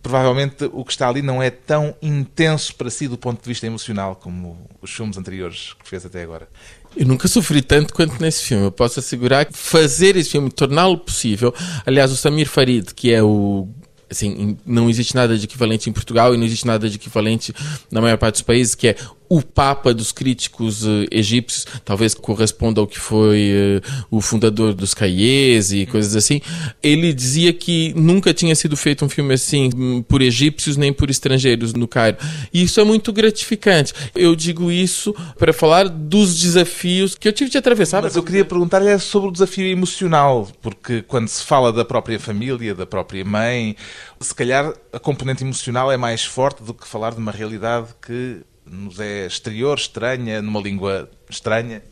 provavelmente 0.07 0.71
o 0.73 0.85
que 0.85 0.93
está 0.93 1.09
ali 1.09 1.21
não 1.21 1.43
é 1.43 1.51
tão 1.51 1.95
intenso 2.01 2.75
para 2.77 2.89
si 2.89 3.09
do 3.09 3.19
ponto 3.19 3.43
de 3.43 3.49
vista 3.49 3.67
emocional 3.67 4.15
como 4.15 4.69
os 4.81 4.91
filmes 4.93 5.19
anteriores 5.19 5.75
que 5.83 5.89
fez 5.89 6.07
até 6.07 6.23
agora. 6.23 6.49
Eu 6.97 7.07
nunca 7.07 7.27
sofri 7.27 7.61
tanto 7.61 7.93
quanto 7.93 8.21
nesse 8.23 8.45
filme. 8.45 8.65
Eu 8.65 8.73
posso 8.73 9.01
assegurar 9.01 9.45
que 9.47 9.59
fazer 9.59 10.17
esse 10.17 10.31
filme, 10.31 10.49
torná-lo 10.49 10.97
possível. 10.97 11.53
Aliás, 11.85 12.13
o 12.13 12.17
Samir 12.17 12.49
Farid, 12.49 12.95
que 12.95 13.13
é 13.13 13.23
o 13.23 13.69
assim, 14.09 14.57
não 14.65 14.89
existe 14.89 15.15
nada 15.15 15.37
de 15.37 15.45
equivalente 15.45 15.91
em 15.91 15.93
Portugal 15.93 16.33
e 16.33 16.39
não 16.39 16.45
existe 16.45 16.67
nada 16.67 16.89
de 16.89 16.97
equivalente 16.97 17.53
na 17.91 18.01
maior 18.01 18.17
parte 18.17 18.35
dos 18.35 18.43
países, 18.43 18.75
que 18.75 18.89
é 18.89 18.97
o 19.29 19.43
papa 19.43 19.93
dos 19.93 20.13
críticos 20.13 20.85
uh, 20.85 21.07
egípcios, 21.11 21.67
talvez 21.85 22.15
corresponda 22.15 22.81
ao 22.81 22.87
que 22.87 22.99
foi 22.99 23.51
uh, 23.53 24.07
o 24.11 24.21
fundador 24.21 24.75
dos 24.75 24.95
Caies 24.95 25.73
e 25.73 25.87
coisas 25.87 26.15
assim, 26.17 26.41
ele 26.83 27.13
dizia 27.13 27.53
que 27.53 27.93
nunca 27.97 28.33
tinha 28.33 28.55
sido 28.55 28.77
feito 28.77 29.05
um 29.05 29.09
filme 29.09 29.35
assim 29.35 29.71
hum, 29.75 30.03
por 30.03 30.23
egípcios 30.23 30.77
nem 30.77 30.93
por 30.93 31.11
estrangeiros 31.11 31.73
no 31.75 31.89
Cairo. 31.89 32.19
E 32.53 32.63
isso 32.63 32.81
é 32.81 32.85
muito 32.85 33.13
gratificante. 33.13 33.93
Eu 34.15 34.37
digo 34.37 34.71
isso 34.71 35.15
para 35.39 35.53
falar 35.53 35.89
dos 35.89 36.41
desafios 36.41 37.15
que 37.15 37.29
eu 37.29 37.33
tive 37.33 37.51
de 37.51 37.59
atravessar. 37.59 38.03
Mas 38.03 38.17
eu 38.17 38.23
queria 38.23 38.45
perguntar-lhe 38.45 38.99
sobre 38.99 39.29
o 39.29 39.33
desafio 39.33 39.67
emocional, 39.67 40.49
porque 40.61 41.03
quando 41.03 41.29
se 41.29 41.43
fala 41.43 41.73
da 41.73 41.85
própria 41.85 42.19
família, 42.19 42.75
da 42.75 42.87
própria 42.87 43.25
mãe, 43.25 43.77
se 44.21 44.35
calhar 44.35 44.73
a 44.93 44.99
componente 44.99 45.43
emocional 45.43 45.91
é 45.91 45.97
mais 45.97 46.25
forte 46.25 46.63
do 46.63 46.73
que 46.73 46.87
falar 46.87 47.13
de 47.13 47.19
uma 47.19 47.33
realidade 47.33 47.89
que 48.05 48.43
nos 48.71 48.99
é 48.99 49.27
exterior, 49.27 49.79
estranha, 49.79 50.43
numa 50.43 50.61
língua 50.61 51.11
estranha? 51.31 51.83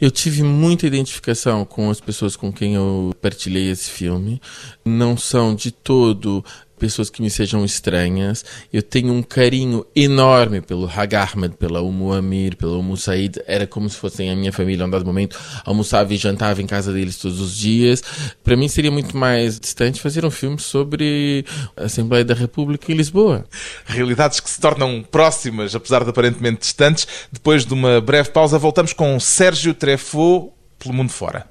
Eu 0.00 0.10
tive 0.10 0.42
muita 0.42 0.86
identificação 0.86 1.64
com 1.64 1.90
as 1.90 2.00
pessoas 2.00 2.36
com 2.36 2.52
quem 2.52 2.74
eu 2.74 3.14
partilhei 3.20 3.70
esse 3.70 3.90
filme. 3.90 4.40
Não 4.84 5.16
são 5.16 5.54
de 5.54 5.70
todo 5.70 6.44
pessoas 6.78 7.10
que 7.10 7.22
me 7.22 7.30
sejam 7.30 7.64
estranhas. 7.64 8.44
Eu 8.72 8.82
tenho 8.82 9.12
um 9.12 9.22
carinho 9.22 9.84
enorme 9.94 10.60
pelo 10.60 10.86
Hag 10.86 11.14
Ahmed, 11.16 11.56
pela 11.56 11.80
Umu 11.80 12.12
Amir, 12.12 12.56
pelo 12.56 12.78
Umu 12.78 12.96
Said. 12.96 13.40
Era 13.46 13.66
como 13.66 13.88
se 13.88 13.96
fossem 13.96 14.30
a 14.30 14.36
minha 14.36 14.52
família, 14.52 14.84
a 14.84 14.86
um 14.86 14.90
dado 14.90 15.04
momento. 15.04 15.38
Almoçava 15.64 16.12
e 16.12 16.16
jantava 16.16 16.62
em 16.62 16.66
casa 16.66 16.92
deles 16.92 17.16
todos 17.16 17.40
os 17.40 17.56
dias. 17.56 18.02
Para 18.42 18.56
mim 18.56 18.68
seria 18.68 18.90
muito 18.90 19.16
mais 19.16 19.58
distante 19.58 20.00
fazer 20.00 20.24
um 20.24 20.30
filme 20.30 20.58
sobre 20.58 21.44
a 21.76 21.84
Assembleia 21.84 22.24
da 22.24 22.34
República 22.34 22.92
em 22.92 22.94
Lisboa. 22.94 23.44
Realidades 23.84 24.40
que 24.40 24.50
se 24.50 24.60
tornam 24.60 25.04
próximas, 25.10 25.74
apesar 25.74 26.04
de 26.04 26.10
aparentemente 26.10 26.60
distantes. 26.60 27.06
Depois 27.32 27.64
de 27.64 27.74
uma 27.74 28.00
breve 28.00 28.30
pausa, 28.30 28.58
voltamos 28.58 28.92
com 28.92 29.18
Sérgio 29.18 29.74
Treffaut 29.74 30.52
pelo 30.78 30.94
mundo 30.94 31.10
fora. 31.10 31.46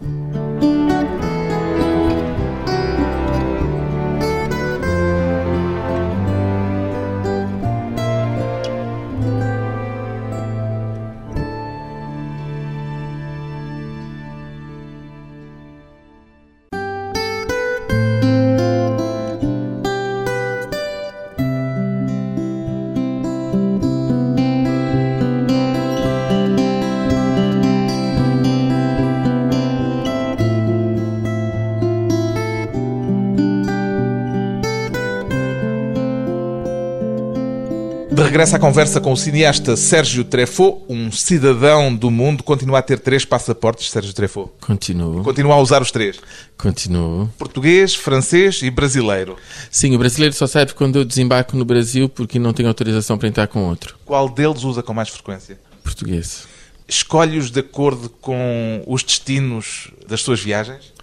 Regresso 38.46 38.58
à 38.58 38.60
conversa 38.60 39.02
com 39.02 39.12
o 39.12 39.18
cineasta 39.18 39.76
Sérgio 39.76 40.24
Treffaut, 40.24 40.84
um 40.88 41.12
cidadão 41.12 41.96
do 41.96 42.12
mundo, 42.12 42.44
continua 42.44 42.78
a 42.78 42.82
ter 42.84 43.00
três 43.00 43.26
passaportes, 43.26 43.90
Sérgio 43.90 44.14
Treffaut? 44.14 44.52
Continuo. 44.62 45.24
Continua 45.24 45.56
a 45.56 45.60
usar 45.60 45.82
os 45.82 45.90
três? 45.90 46.20
Continuo. 46.56 47.28
Português, 47.40 47.96
francês 47.96 48.62
e 48.62 48.70
brasileiro? 48.70 49.36
Sim, 49.72 49.96
o 49.96 49.98
brasileiro 49.98 50.36
só 50.36 50.46
serve 50.46 50.76
quando 50.76 50.98
eu 50.98 51.04
desembarco 51.04 51.58
no 51.58 51.66
Brasil 51.66 52.08
porque 52.08 52.38
não 52.38 52.54
tenho 52.54 52.68
autorização 52.68 53.18
para 53.18 53.28
entrar 53.28 53.48
com 53.48 53.68
outro. 53.68 53.96
Qual 54.06 54.30
deles 54.30 54.64
usa 54.64 54.84
com 54.84 54.94
mais 54.94 55.10
frequência? 55.10 55.58
Português. 55.84 56.44
Escolhe-os 56.88 57.50
de 57.50 57.62
acordo 57.62 58.10
com 58.22 58.84
os 58.86 59.02
destinos 59.02 59.90
das 60.08 60.22
suas 60.22 60.40
viagens? 60.40 60.94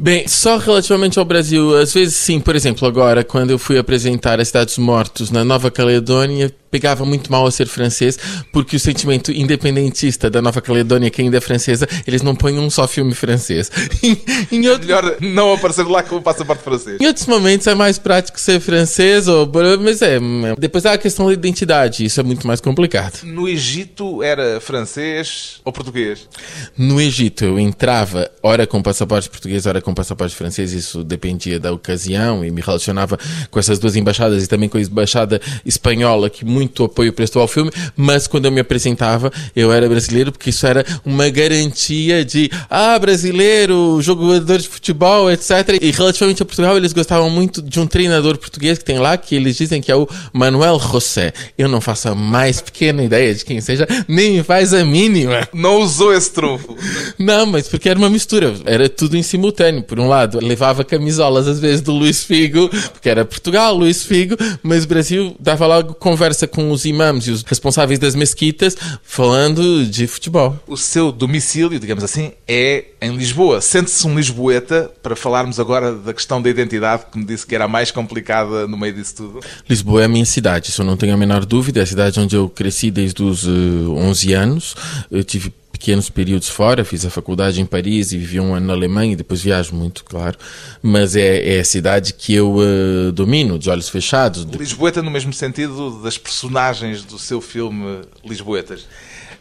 Bem, 0.00 0.28
só 0.28 0.58
relativamente 0.58 1.18
ao 1.18 1.24
Brasil, 1.24 1.76
às 1.76 1.92
vezes 1.92 2.14
sim, 2.14 2.38
por 2.38 2.54
exemplo, 2.54 2.86
agora, 2.86 3.24
quando 3.24 3.50
eu 3.50 3.58
fui 3.58 3.76
apresentar 3.76 4.38
a 4.38 4.44
Cidades 4.44 4.78
Mortos 4.78 5.28
na 5.32 5.44
Nova 5.44 5.72
Caledônia, 5.72 6.54
pegava 6.70 7.04
muito 7.04 7.30
mal 7.30 7.46
a 7.46 7.50
ser 7.50 7.66
francês, 7.66 8.18
porque 8.52 8.76
o 8.76 8.80
sentimento 8.80 9.32
independentista 9.32 10.30
da 10.30 10.42
Nova 10.42 10.60
Caledônia, 10.60 11.10
que 11.10 11.22
ainda 11.22 11.38
é 11.38 11.40
francesa, 11.40 11.88
eles 12.06 12.22
não 12.22 12.34
põem 12.34 12.58
um 12.58 12.70
só 12.70 12.86
filme 12.86 13.14
francês. 13.14 13.70
em, 14.02 14.16
em 14.50 14.68
outro... 14.68 14.86
Melhor 14.86 15.16
não 15.20 15.52
aparecer 15.52 15.86
lá 15.86 16.02
com 16.02 16.16
o 16.16 16.22
passaporte 16.22 16.62
francês. 16.62 17.00
Em 17.00 17.06
outros 17.06 17.26
momentos 17.26 17.66
é 17.66 17.74
mais 17.74 17.98
prático 17.98 18.40
ser 18.40 18.60
francês, 18.60 19.28
ou... 19.28 19.50
mas 19.80 20.02
é. 20.02 20.18
Depois 20.58 20.86
há 20.86 20.92
a 20.92 20.98
questão 20.98 21.26
da 21.26 21.32
identidade, 21.32 22.04
isso 22.04 22.20
é 22.20 22.22
muito 22.22 22.46
mais 22.46 22.60
complicado. 22.60 23.22
No 23.24 23.48
Egito 23.48 24.22
era 24.22 24.60
francês 24.60 25.60
ou 25.64 25.72
português? 25.72 26.28
No 26.76 27.00
Egito 27.00 27.44
eu 27.44 27.58
entrava, 27.58 28.30
ora 28.42 28.66
com 28.66 28.82
passaporte 28.82 29.28
português, 29.28 29.66
ora 29.66 29.80
com 29.80 29.94
passaporte 29.94 30.34
francês, 30.34 30.72
isso 30.72 31.04
dependia 31.04 31.58
da 31.58 31.72
ocasião 31.72 32.44
e 32.44 32.50
me 32.50 32.60
relacionava 32.60 33.18
com 33.50 33.58
essas 33.58 33.78
duas 33.78 33.96
embaixadas 33.96 34.44
e 34.44 34.48
também 34.48 34.68
com 34.68 34.78
a 34.78 34.80
embaixada 34.80 35.40
espanhola, 35.64 36.30
que 36.30 36.44
muito 36.58 36.84
apoio 36.84 37.12
prestou 37.12 37.40
ao 37.40 37.46
filme, 37.46 37.70
mas 37.96 38.26
quando 38.26 38.46
eu 38.46 38.52
me 38.52 38.60
apresentava, 38.60 39.32
eu 39.54 39.72
era 39.72 39.88
brasileiro, 39.88 40.32
porque 40.32 40.50
isso 40.50 40.66
era 40.66 40.84
uma 41.04 41.28
garantia 41.28 42.24
de, 42.24 42.50
ah, 42.68 42.98
brasileiro, 42.98 44.00
jogador 44.02 44.58
de 44.58 44.68
futebol, 44.68 45.30
etc. 45.30 45.78
E 45.80 45.92
relativamente 45.92 46.42
a 46.42 46.46
Portugal, 46.46 46.76
eles 46.76 46.92
gostavam 46.92 47.30
muito 47.30 47.62
de 47.62 47.78
um 47.78 47.86
treinador 47.86 48.36
português 48.38 48.78
que 48.78 48.84
tem 48.84 48.98
lá, 48.98 49.16
que 49.16 49.36
eles 49.36 49.56
dizem 49.56 49.80
que 49.80 49.92
é 49.92 49.96
o 49.96 50.08
Manuel 50.32 50.80
José. 50.80 51.32
Eu 51.56 51.68
não 51.68 51.80
faço 51.80 52.08
a 52.08 52.14
mais 52.14 52.60
pequena 52.60 53.04
ideia 53.04 53.32
de 53.34 53.44
quem 53.44 53.60
seja, 53.60 53.86
nem 54.08 54.42
faz 54.42 54.74
a 54.74 54.84
mínima. 54.84 55.48
Não 55.54 55.80
usou 55.80 56.12
esse 56.12 56.32
trunfo. 56.32 56.76
Não, 57.18 57.46
mas 57.46 57.68
porque 57.68 57.88
era 57.88 57.98
uma 57.98 58.10
mistura, 58.10 58.54
era 58.64 58.88
tudo 58.88 59.16
em 59.16 59.22
simultâneo. 59.22 59.82
Por 59.82 60.00
um 60.00 60.08
lado, 60.08 60.40
levava 60.42 60.82
camisolas 60.82 61.46
às 61.46 61.60
vezes 61.60 61.80
do 61.80 61.92
Luís 61.92 62.24
Figo, 62.24 62.68
porque 62.92 63.08
era 63.08 63.24
Portugal, 63.24 63.74
Luís 63.74 64.02
Figo, 64.02 64.36
mas 64.62 64.84
o 64.84 64.88
Brasil 64.88 65.36
dava 65.38 65.66
logo 65.66 65.94
conversa 65.94 66.47
com 66.48 66.70
os 66.70 66.84
imãs 66.84 67.26
e 67.26 67.30
os 67.30 67.42
responsáveis 67.42 67.98
das 67.98 68.14
mesquitas 68.14 68.76
falando 69.02 69.84
de 69.86 70.06
futebol. 70.06 70.58
O 70.66 70.76
seu 70.76 71.12
domicílio, 71.12 71.78
digamos 71.78 72.02
assim, 72.02 72.32
é 72.46 72.84
em 73.00 73.16
Lisboa. 73.16 73.60
Sente-se 73.60 74.06
um 74.06 74.16
lisboeta, 74.16 74.90
para 75.02 75.14
falarmos 75.14 75.60
agora 75.60 75.94
da 75.94 76.12
questão 76.12 76.42
da 76.42 76.50
identidade, 76.50 77.04
que 77.10 77.18
me 77.18 77.24
disse 77.24 77.46
que 77.46 77.54
era 77.54 77.64
a 77.64 77.68
mais 77.68 77.90
complicada 77.90 78.66
no 78.66 78.76
meio 78.76 78.94
disso 78.94 79.16
tudo? 79.16 79.40
Lisboa 79.68 80.02
é 80.02 80.04
a 80.06 80.08
minha 80.08 80.24
cidade, 80.24 80.70
isso 80.70 80.82
eu 80.82 80.86
não 80.86 80.96
tenho 80.96 81.14
a 81.14 81.16
menor 81.16 81.44
dúvida. 81.44 81.80
É 81.80 81.82
a 81.82 81.86
cidade 81.86 82.18
onde 82.18 82.34
eu 82.34 82.48
cresci 82.48 82.90
desde 82.90 83.22
os 83.22 83.44
uh, 83.44 83.50
eh, 83.50 84.00
11 84.00 84.32
anos. 84.32 84.74
Eu 85.10 85.22
tive 85.22 85.52
pequenos 85.78 86.10
períodos 86.10 86.48
fora, 86.48 86.84
fiz 86.84 87.06
a 87.06 87.10
faculdade 87.10 87.60
em 87.60 87.64
Paris 87.64 88.12
e 88.12 88.18
vivi 88.18 88.40
um 88.40 88.52
ano 88.52 88.66
na 88.66 88.72
Alemanha 88.72 89.12
e 89.12 89.16
depois 89.16 89.40
viajo 89.40 89.74
muito, 89.74 90.04
claro. 90.04 90.36
Mas 90.82 91.14
é, 91.14 91.56
é 91.56 91.60
a 91.60 91.64
cidade 91.64 92.12
que 92.12 92.34
eu 92.34 92.56
uh, 92.56 93.12
domino, 93.12 93.58
de 93.58 93.70
olhos 93.70 93.88
fechados. 93.88 94.44
Lisboeta 94.44 95.00
no 95.02 95.10
mesmo 95.10 95.32
sentido 95.32 96.02
das 96.02 96.18
personagens 96.18 97.04
do 97.04 97.18
seu 97.18 97.40
filme 97.40 98.00
Lisboetas. 98.24 98.86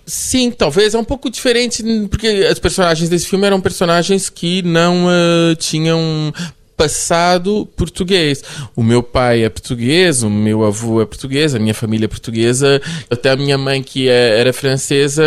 Sim, 0.06 0.52
talvez 0.52 0.94
é 0.94 0.98
um 0.98 1.04
pouco 1.04 1.30
diferente, 1.30 1.84
porque 2.10 2.28
as 2.50 2.60
personagens 2.60 3.10
desse 3.10 3.28
filme 3.28 3.46
eram 3.46 3.60
personagens 3.60 4.30
que 4.30 4.62
não 4.62 5.08
uh, 5.08 5.56
tinham 5.58 6.32
passado 6.78 7.68
português. 7.76 8.44
O 8.76 8.84
meu 8.84 9.02
pai 9.02 9.44
é 9.44 9.50
português, 9.50 10.22
o 10.22 10.30
meu 10.30 10.64
avô 10.64 11.02
é 11.02 11.06
português, 11.06 11.56
a 11.56 11.60
minha 11.60 11.74
família 11.74 12.06
é 12.06 12.08
portuguesa, 12.08 12.80
até 13.10 13.32
a 13.32 13.36
minha 13.36 13.58
mãe, 13.58 13.82
que 13.82 14.08
é, 14.08 14.40
era 14.40 14.54
francesa, 14.54 15.24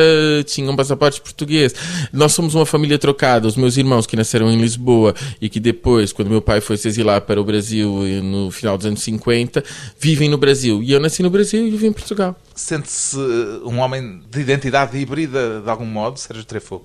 tinha 0.47 0.71
um 0.71 0.77
passaporte 0.77 1.21
português. 1.21 1.75
Nós 2.13 2.33
somos 2.33 2.55
uma 2.55 2.65
família 2.65 2.99
trocada. 2.99 3.49
Os 3.49 3.57
meus 3.57 3.77
irmãos, 3.77 4.07
que 4.07 4.17
nasceram 4.17 4.51
em 4.51 4.61
Lisboa 4.61 5.13
e 5.41 5.49
que 5.49 5.59
depois, 5.59 6.13
quando 6.13 6.31
meu 6.31 6.41
pai 6.41 6.61
foi 6.61 6.77
se 6.77 6.87
exilar 6.87 7.21
para 7.23 7.41
o 7.41 7.45
Brasil 7.45 7.91
no 8.23 8.51
final 8.53 8.79
dos 8.79 8.87
anos 8.87 9.03
50, 9.03 9.65
vivem 9.99 10.29
no 10.29 10.39
Brasil. 10.39 10.81
E 10.83 10.93
eu 10.93 11.01
nasci 11.01 11.23
no 11.23 11.31
Brasil 11.31 11.67
e 11.67 11.71
vivi 11.71 11.89
em 11.89 11.93
Portugal. 11.93 12.37
Sente-se 12.55 13.17
um 13.65 13.79
homem 13.81 14.23
de 14.31 14.41
identidade 14.41 14.97
híbrida, 14.97 15.61
de 15.61 15.69
algum 15.69 15.85
modo, 15.85 16.19
Sérgio 16.19 16.45
Trefo? 16.45 16.83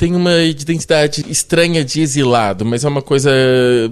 Tem 0.00 0.16
uma 0.16 0.38
identidade 0.38 1.26
estranha 1.28 1.84
de 1.84 2.00
exilado, 2.00 2.64
mas 2.64 2.86
é 2.86 2.88
uma 2.88 3.02
coisa 3.02 3.30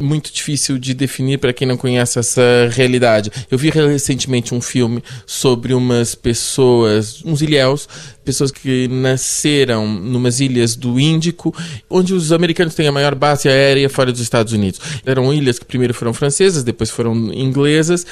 muito 0.00 0.32
difícil 0.32 0.78
de 0.78 0.94
definir 0.94 1.36
para 1.36 1.52
quem 1.52 1.68
não 1.68 1.76
conhece 1.76 2.18
essa 2.18 2.40
realidade. 2.70 3.30
Eu 3.50 3.58
vi 3.58 3.68
recentemente 3.68 4.54
um 4.54 4.60
filme 4.62 5.04
sobre 5.26 5.74
umas 5.74 6.14
pessoas, 6.14 7.22
uns 7.26 7.42
ilhéus, 7.42 7.86
pessoas 8.24 8.50
que 8.50 8.88
nasceram 8.88 9.86
numas 9.86 10.40
ilhas 10.40 10.76
do 10.76 10.98
Índico, 10.98 11.54
onde 11.90 12.14
os 12.14 12.32
americanos 12.32 12.74
têm 12.74 12.88
a 12.88 12.92
maior 12.92 13.14
base 13.14 13.46
aérea 13.46 13.90
fora 13.90 14.10
dos 14.10 14.22
Estados 14.22 14.54
Unidos. 14.54 14.80
Eram 15.04 15.32
ilhas 15.32 15.58
que 15.58 15.66
primeiro 15.66 15.92
foram 15.92 16.14
francesas, 16.14 16.62
depois 16.62 16.88
foram 16.88 17.14
inglesas, 17.34 18.06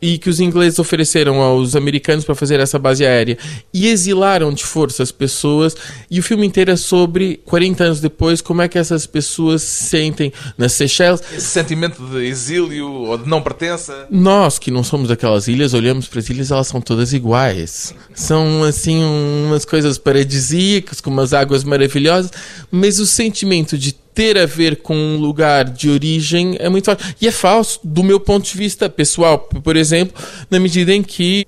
e 0.00 0.16
que 0.16 0.30
os 0.30 0.40
ingleses 0.40 0.78
ofereceram 0.78 1.42
aos 1.42 1.76
americanos 1.76 2.24
para 2.24 2.34
fazer 2.34 2.60
essa 2.60 2.78
base 2.78 3.04
aérea. 3.04 3.36
E 3.74 3.88
exilaram 3.88 4.54
de 4.54 4.64
força 4.64 5.02
as 5.02 5.12
pessoas, 5.12 5.76
e 6.10 6.18
o 6.18 6.22
filme 6.22 6.46
inteiro 6.46 6.70
é 6.70 6.76
sobre 6.76 7.41
40 7.44 7.84
anos 7.84 8.00
depois, 8.00 8.40
como 8.40 8.62
é 8.62 8.68
que 8.68 8.78
essas 8.78 9.06
pessoas 9.06 9.62
se 9.62 9.84
sentem 9.84 10.32
nas 10.56 10.72
Seychelles. 10.72 11.22
Esse 11.32 11.46
sentimento 11.46 12.02
de 12.06 12.24
exílio 12.24 12.88
ou 12.90 13.18
de 13.18 13.28
não 13.28 13.42
pertença. 13.42 14.06
Nós, 14.10 14.58
que 14.58 14.70
não 14.70 14.82
somos 14.82 15.08
daquelas 15.08 15.48
ilhas, 15.48 15.74
olhamos 15.74 16.06
para 16.06 16.20
as 16.20 16.30
ilhas, 16.30 16.50
elas 16.50 16.66
são 16.66 16.80
todas 16.80 17.12
iguais. 17.12 17.94
São, 18.14 18.64
assim, 18.64 19.02
umas 19.46 19.64
coisas 19.64 19.98
paradisíacas, 19.98 21.00
com 21.00 21.10
umas 21.10 21.32
águas 21.32 21.64
maravilhosas, 21.64 22.30
mas 22.70 22.98
o 22.98 23.06
sentimento 23.06 23.76
de 23.76 23.92
ter 24.14 24.36
a 24.36 24.46
ver 24.46 24.76
com 24.76 24.94
um 24.94 25.16
lugar 25.16 25.64
de 25.64 25.88
origem 25.88 26.56
é 26.58 26.68
muito 26.68 26.86
forte. 26.86 27.16
E 27.20 27.26
é 27.26 27.30
falso 27.30 27.80
do 27.82 28.02
meu 28.02 28.20
ponto 28.20 28.44
de 28.46 28.56
vista 28.56 28.88
pessoal, 28.88 29.38
por 29.38 29.76
exemplo, 29.76 30.22
na 30.50 30.60
medida 30.60 30.92
em 30.92 31.02
que 31.02 31.46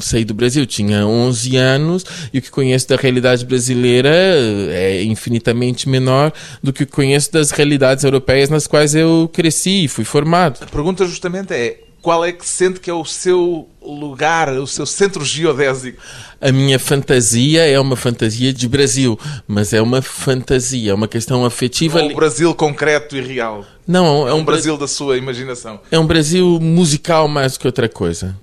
saí 0.00 0.24
do 0.24 0.34
Brasil, 0.34 0.66
tinha 0.66 1.06
11 1.06 1.56
anos 1.56 2.04
e 2.32 2.38
o 2.38 2.42
que 2.42 2.50
conheço 2.50 2.88
da 2.88 2.96
realidade 2.96 3.44
brasileira 3.44 4.10
é 4.10 5.02
infinitamente 5.02 5.88
menor 5.88 6.32
do 6.62 6.72
que 6.72 6.86
conheço 6.86 7.32
das 7.32 7.50
realidades 7.50 8.04
europeias 8.04 8.48
nas 8.48 8.66
quais 8.66 8.94
eu 8.94 9.30
cresci 9.32 9.84
e 9.84 9.88
fui 9.88 10.04
formado. 10.04 10.58
A 10.62 10.66
pergunta 10.66 11.06
justamente 11.06 11.52
é 11.52 11.80
qual 12.02 12.24
é 12.24 12.32
que 12.32 12.46
sente 12.46 12.80
que 12.80 12.88
é 12.88 12.94
o 12.94 13.04
seu 13.04 13.68
lugar, 13.82 14.48
o 14.54 14.66
seu 14.66 14.86
centro 14.86 15.24
geodésico? 15.24 16.00
A 16.40 16.50
minha 16.50 16.78
fantasia 16.78 17.66
é 17.66 17.78
uma 17.78 17.96
fantasia 17.96 18.52
de 18.52 18.66
Brasil, 18.66 19.18
mas 19.46 19.72
é 19.72 19.82
uma 19.82 20.00
fantasia, 20.00 20.92
é 20.92 20.94
uma 20.94 21.08
questão 21.08 21.44
afetiva. 21.44 21.98
Não 21.98 22.08
é 22.08 22.12
um 22.12 22.16
Brasil 22.16 22.54
concreto 22.54 23.16
e 23.16 23.20
real. 23.20 23.66
Não, 23.86 24.06
é 24.06 24.10
um, 24.10 24.28
é 24.28 24.34
um 24.34 24.44
Brasil 24.44 24.76
da 24.78 24.88
sua 24.88 25.18
imaginação. 25.18 25.80
É 25.90 25.98
um 25.98 26.06
Brasil 26.06 26.58
musical 26.60 27.28
mais 27.28 27.54
do 27.54 27.60
que 27.60 27.66
outra 27.66 27.88
coisa. 27.88 28.36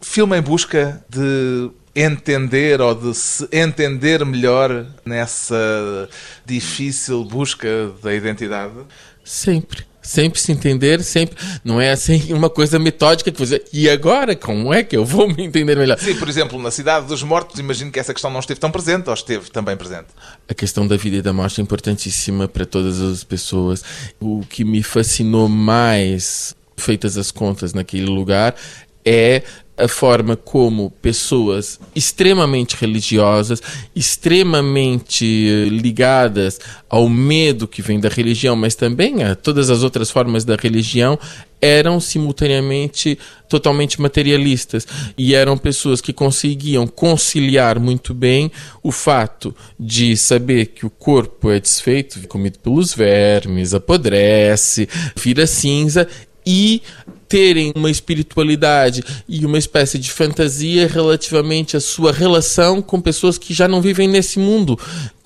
Filme 0.00 0.38
em 0.38 0.42
busca 0.42 1.04
de 1.08 1.70
entender 1.94 2.80
ou 2.80 2.94
de 2.94 3.14
se 3.14 3.48
entender 3.52 4.24
melhor 4.24 4.86
nessa 5.04 6.08
difícil 6.46 7.24
busca 7.24 7.92
da 8.02 8.14
identidade? 8.14 8.74
Sempre. 9.24 9.90
Sempre 10.02 10.40
se 10.40 10.50
entender, 10.50 11.02
sempre. 11.02 11.36
Não 11.62 11.78
é 11.78 11.90
assim 11.90 12.32
uma 12.32 12.48
coisa 12.48 12.78
metódica 12.78 13.30
que 13.30 13.38
você. 13.38 13.62
E 13.70 13.88
agora, 13.88 14.34
como 14.34 14.72
é 14.72 14.82
que 14.82 14.96
eu 14.96 15.04
vou 15.04 15.28
me 15.28 15.44
entender 15.44 15.76
melhor? 15.76 15.98
Sim, 15.98 16.16
por 16.16 16.28
exemplo, 16.28 16.60
na 16.60 16.70
Cidade 16.70 17.06
dos 17.06 17.22
Mortos, 17.22 17.60
imagino 17.60 17.92
que 17.92 18.00
essa 18.00 18.14
questão 18.14 18.30
não 18.30 18.40
esteve 18.40 18.58
tão 18.58 18.70
presente 18.70 19.08
ou 19.08 19.14
esteve 19.14 19.50
também 19.50 19.76
presente. 19.76 20.06
A 20.48 20.54
questão 20.54 20.86
da 20.86 20.96
vida 20.96 21.18
e 21.18 21.22
da 21.22 21.34
morte 21.34 21.60
é 21.60 21.62
importantíssima 21.62 22.48
para 22.48 22.64
todas 22.64 22.98
as 22.98 23.22
pessoas. 23.22 23.84
O 24.18 24.40
que 24.48 24.64
me 24.64 24.82
fascinou 24.82 25.48
mais, 25.48 26.56
feitas 26.78 27.18
as 27.18 27.30
contas 27.30 27.74
naquele 27.74 28.06
lugar, 28.06 28.54
é 29.04 29.42
a 29.80 29.88
forma 29.88 30.36
como 30.36 30.90
pessoas 31.02 31.80
extremamente 31.94 32.76
religiosas, 32.76 33.62
extremamente 33.94 35.24
eh, 35.24 35.68
ligadas 35.68 36.60
ao 36.88 37.08
medo 37.08 37.66
que 37.66 37.82
vem 37.82 37.98
da 37.98 38.08
religião, 38.08 38.54
mas 38.54 38.74
também 38.74 39.22
a 39.22 39.34
todas 39.34 39.70
as 39.70 39.82
outras 39.82 40.10
formas 40.10 40.44
da 40.44 40.56
religião, 40.56 41.18
eram 41.60 42.00
simultaneamente 42.00 43.18
totalmente 43.48 44.00
materialistas. 44.00 44.86
E 45.16 45.34
eram 45.34 45.58
pessoas 45.58 46.00
que 46.00 46.12
conseguiam 46.12 46.86
conciliar 46.86 47.78
muito 47.78 48.14
bem 48.14 48.50
o 48.82 48.90
fato 48.90 49.54
de 49.78 50.16
saber 50.16 50.66
que 50.66 50.86
o 50.86 50.90
corpo 50.90 51.50
é 51.50 51.60
desfeito, 51.60 52.26
comido 52.28 52.58
pelos 52.58 52.94
vermes, 52.94 53.74
apodrece, 53.74 54.88
vira 55.16 55.46
cinza 55.46 56.08
e 56.46 56.82
terem 57.30 57.72
uma 57.76 57.88
espiritualidade 57.88 59.04
e 59.28 59.46
uma 59.46 59.56
espécie 59.56 60.00
de 60.00 60.10
fantasia 60.10 60.88
relativamente 60.88 61.76
à 61.76 61.80
sua 61.80 62.12
relação 62.12 62.82
com 62.82 63.00
pessoas 63.00 63.38
que 63.38 63.54
já 63.54 63.68
não 63.68 63.80
vivem 63.80 64.08
nesse 64.08 64.40
mundo, 64.40 64.76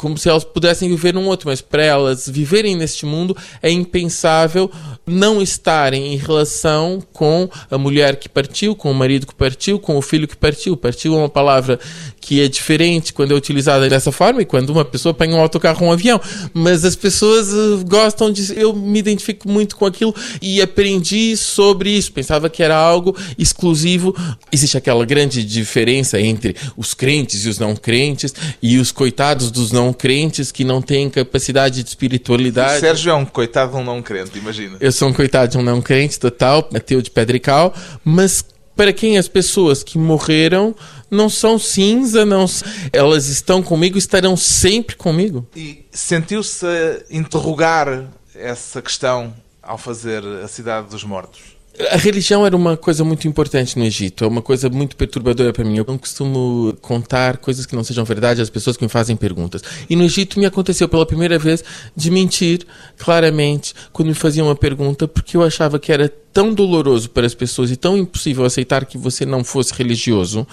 como 0.04 0.18
se 0.18 0.28
elas 0.28 0.44
pudessem 0.44 0.86
viver 0.86 1.14
num 1.14 1.26
outro, 1.28 1.48
mas 1.48 1.62
para 1.62 1.82
elas 1.82 2.28
viverem 2.28 2.76
neste 2.76 3.06
mundo 3.06 3.34
é 3.62 3.70
impensável 3.70 4.70
não 5.06 5.40
estarem 5.40 6.12
em 6.12 6.16
relação 6.18 7.02
com 7.10 7.48
a 7.70 7.78
mulher 7.78 8.16
que 8.16 8.28
partiu, 8.28 8.76
com 8.76 8.90
o 8.90 8.94
marido 8.94 9.26
que 9.26 9.34
partiu, 9.34 9.78
com 9.78 9.96
o 9.96 10.02
filho 10.02 10.28
que 10.28 10.36
partiu. 10.36 10.76
Partiu 10.76 11.14
é 11.14 11.18
uma 11.18 11.28
palavra 11.28 11.80
que 12.20 12.42
é 12.42 12.48
diferente 12.48 13.14
quando 13.14 13.32
é 13.32 13.34
utilizada 13.34 13.88
dessa 13.88 14.12
forma 14.12 14.42
e 14.42 14.44
quando 14.44 14.70
uma 14.70 14.84
pessoa 14.84 15.14
pega 15.14 15.34
um 15.34 15.40
autocarro 15.40 15.84
ou 15.84 15.88
um 15.88 15.92
avião. 15.92 16.20
Mas 16.52 16.84
as 16.84 16.94
pessoas 16.94 17.48
eh, 17.48 17.84
gostam 17.86 18.30
de. 18.30 18.58
Eu 18.60 18.74
me 18.74 18.98
identifico 18.98 19.48
muito 19.48 19.74
com 19.74 19.86
aquilo 19.86 20.14
e 20.42 20.60
aprendi 20.60 21.34
sobre 21.34 21.90
isso. 21.90 22.12
Pensava 22.12 22.50
que 22.50 22.62
era 22.62 22.76
algo 22.76 23.16
exclusivo. 23.38 24.14
Existe 24.52 24.76
aquela 24.76 25.06
grande 25.06 25.42
diferença 25.42 26.20
entre 26.20 26.54
os 26.76 26.92
crentes 26.92 27.46
e 27.46 27.48
os 27.48 27.58
não 27.58 27.74
crentes 27.74 28.34
e 28.62 28.76
os 28.76 28.92
coitados 28.92 29.50
dos 29.50 29.72
não 29.72 29.93
crentes 29.94 30.52
que 30.52 30.64
não 30.64 30.82
têm 30.82 31.08
capacidade 31.08 31.82
de 31.82 31.88
espiritualidade. 31.88 32.78
O 32.78 32.80
Sérgio 32.80 33.10
é 33.10 33.14
um 33.14 33.24
coitado 33.24 33.72
de 33.72 33.78
um 33.78 33.84
não 33.84 34.02
crente, 34.02 34.36
imagina. 34.36 34.76
Eu 34.80 34.92
sou 34.92 35.08
um 35.08 35.12
coitado 35.12 35.52
de 35.52 35.58
um 35.58 35.62
não 35.62 35.80
crente 35.80 36.18
total, 36.18 36.68
ateu 36.74 37.00
de 37.00 37.10
pedra 37.10 37.36
e 37.36 37.40
cal, 37.40 37.74
mas 38.04 38.44
para 38.76 38.92
quem 38.92 39.16
as 39.16 39.28
pessoas 39.28 39.82
que 39.82 39.96
morreram 39.96 40.74
não 41.10 41.28
são 41.28 41.58
cinza, 41.58 42.24
não 42.24 42.44
elas 42.92 43.28
estão 43.28 43.62
comigo, 43.62 43.96
estarão 43.96 44.36
sempre 44.36 44.96
comigo. 44.96 45.46
E 45.54 45.86
sentiu-se 45.92 46.66
interrogar 47.08 48.10
essa 48.34 48.82
questão 48.82 49.32
ao 49.62 49.78
fazer 49.78 50.24
a 50.42 50.48
Cidade 50.48 50.88
dos 50.88 51.04
Mortos? 51.04 51.53
A 51.90 51.96
religião 51.96 52.46
era 52.46 52.56
uma 52.56 52.76
coisa 52.76 53.02
muito 53.02 53.26
importante 53.26 53.76
no 53.76 53.84
Egito, 53.84 54.24
é 54.24 54.28
uma 54.28 54.40
coisa 54.40 54.70
muito 54.70 54.94
perturbadora 54.94 55.52
para 55.52 55.64
mim. 55.64 55.76
Eu 55.76 55.84
não 55.86 55.98
costumo 55.98 56.76
contar 56.80 57.38
coisas 57.38 57.66
que 57.66 57.74
não 57.74 57.82
sejam 57.82 58.04
verdade 58.04 58.40
às 58.40 58.48
pessoas 58.48 58.76
que 58.76 58.84
me 58.84 58.88
fazem 58.88 59.16
perguntas. 59.16 59.60
E 59.90 59.96
no 59.96 60.04
Egito 60.04 60.38
me 60.38 60.46
aconteceu 60.46 60.88
pela 60.88 61.04
primeira 61.04 61.36
vez 61.36 61.64
de 61.96 62.10
mentir 62.12 62.64
claramente 62.96 63.74
quando 63.92 64.08
me 64.08 64.14
faziam 64.14 64.46
uma 64.46 64.54
pergunta, 64.54 65.08
porque 65.08 65.36
eu 65.36 65.42
achava 65.42 65.78
que 65.78 65.90
era 65.90 66.12
tão 66.34 66.52
doloroso 66.52 67.08
para 67.08 67.24
as 67.24 67.32
pessoas 67.32 67.70
e 67.70 67.76
tão 67.76 67.96
impossível 67.96 68.44
aceitar 68.44 68.84
que 68.84 68.98
você 68.98 69.24
não 69.24 69.44
fosse 69.44 69.72
religioso. 69.72 70.44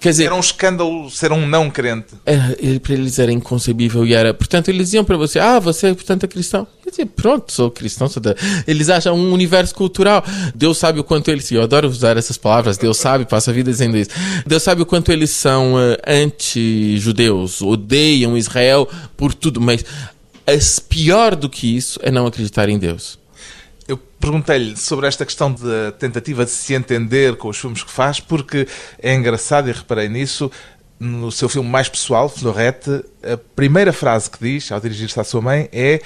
Quer 0.00 0.08
dizer, 0.08 0.24
era 0.24 0.34
um 0.34 0.40
escândalo 0.40 1.10
ser 1.10 1.30
um 1.30 1.46
não 1.46 1.70
crente. 1.70 2.14
Era, 2.24 2.56
para 2.80 2.94
eles 2.94 3.18
era 3.18 3.30
inconcebível 3.30 4.06
e 4.06 4.14
era. 4.14 4.32
Portanto, 4.32 4.68
eles 4.68 4.86
diziam 4.86 5.04
para 5.04 5.18
você: 5.18 5.38
Ah, 5.38 5.58
você 5.58 5.94
portanto 5.94 6.24
é 6.24 6.26
cristão. 6.26 6.66
Quer 6.82 6.90
dizer, 6.90 7.06
pronto, 7.06 7.52
sou 7.52 7.70
cristão. 7.70 8.08
Sou 8.08 8.22
da... 8.22 8.34
Eles 8.66 8.88
acham 8.88 9.14
um 9.14 9.32
universo 9.32 9.74
cultural. 9.74 10.24
Deus 10.54 10.78
sabe 10.78 10.98
o 10.98 11.04
quanto 11.04 11.30
eles. 11.30 11.50
Eu 11.52 11.62
adoro 11.62 11.86
usar 11.86 12.16
essas 12.16 12.38
palavras. 12.38 12.78
Deus 12.78 12.96
sabe, 12.96 13.26
passa 13.26 13.50
a 13.50 13.54
vida 13.54 13.70
dizendo 13.70 13.98
isso. 13.98 14.10
Deus 14.46 14.62
sabe 14.62 14.80
o 14.80 14.86
quanto 14.86 15.12
eles 15.12 15.28
são 15.28 15.74
uh, 15.74 15.96
anti-judeus, 16.06 17.60
odeiam 17.60 18.38
Israel 18.38 18.88
por 19.16 19.34
tudo, 19.34 19.60
mas 19.60 19.84
pior 20.88 21.36
do 21.36 21.50
que 21.50 21.76
isso 21.76 22.00
é 22.02 22.10
não 22.10 22.26
acreditar 22.26 22.70
em 22.70 22.78
Deus. 22.78 23.17
Perguntei-lhe 24.20 24.76
sobre 24.76 25.06
esta 25.06 25.24
questão 25.24 25.52
da 25.52 25.92
tentativa 25.92 26.44
de 26.44 26.50
se 26.50 26.74
entender 26.74 27.36
com 27.36 27.48
os 27.48 27.56
filmes 27.56 27.82
que 27.82 27.90
faz, 27.90 28.18
porque 28.18 28.66
é 29.00 29.14
engraçado, 29.14 29.68
e 29.68 29.72
reparei 29.72 30.08
nisso, 30.08 30.50
no 30.98 31.30
seu 31.30 31.48
filme 31.48 31.68
mais 31.68 31.88
pessoal, 31.88 32.28
Florete, 32.28 33.04
a 33.22 33.36
primeira 33.54 33.92
frase 33.92 34.28
que 34.28 34.38
diz, 34.40 34.72
ao 34.72 34.80
dirigir-se 34.80 35.20
à 35.20 35.24
sua 35.24 35.40
mãe, 35.40 35.68
é 35.72 36.00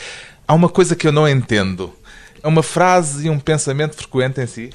Há 0.46 0.54
uma 0.54 0.68
coisa 0.68 0.94
que 0.94 1.06
eu 1.06 1.12
não 1.12 1.28
entendo. 1.28 1.92
É 2.42 2.48
uma 2.48 2.62
frase 2.62 3.26
e 3.26 3.30
um 3.30 3.38
pensamento 3.38 3.94
frequente 3.94 4.40
em 4.40 4.46
si? 4.46 4.70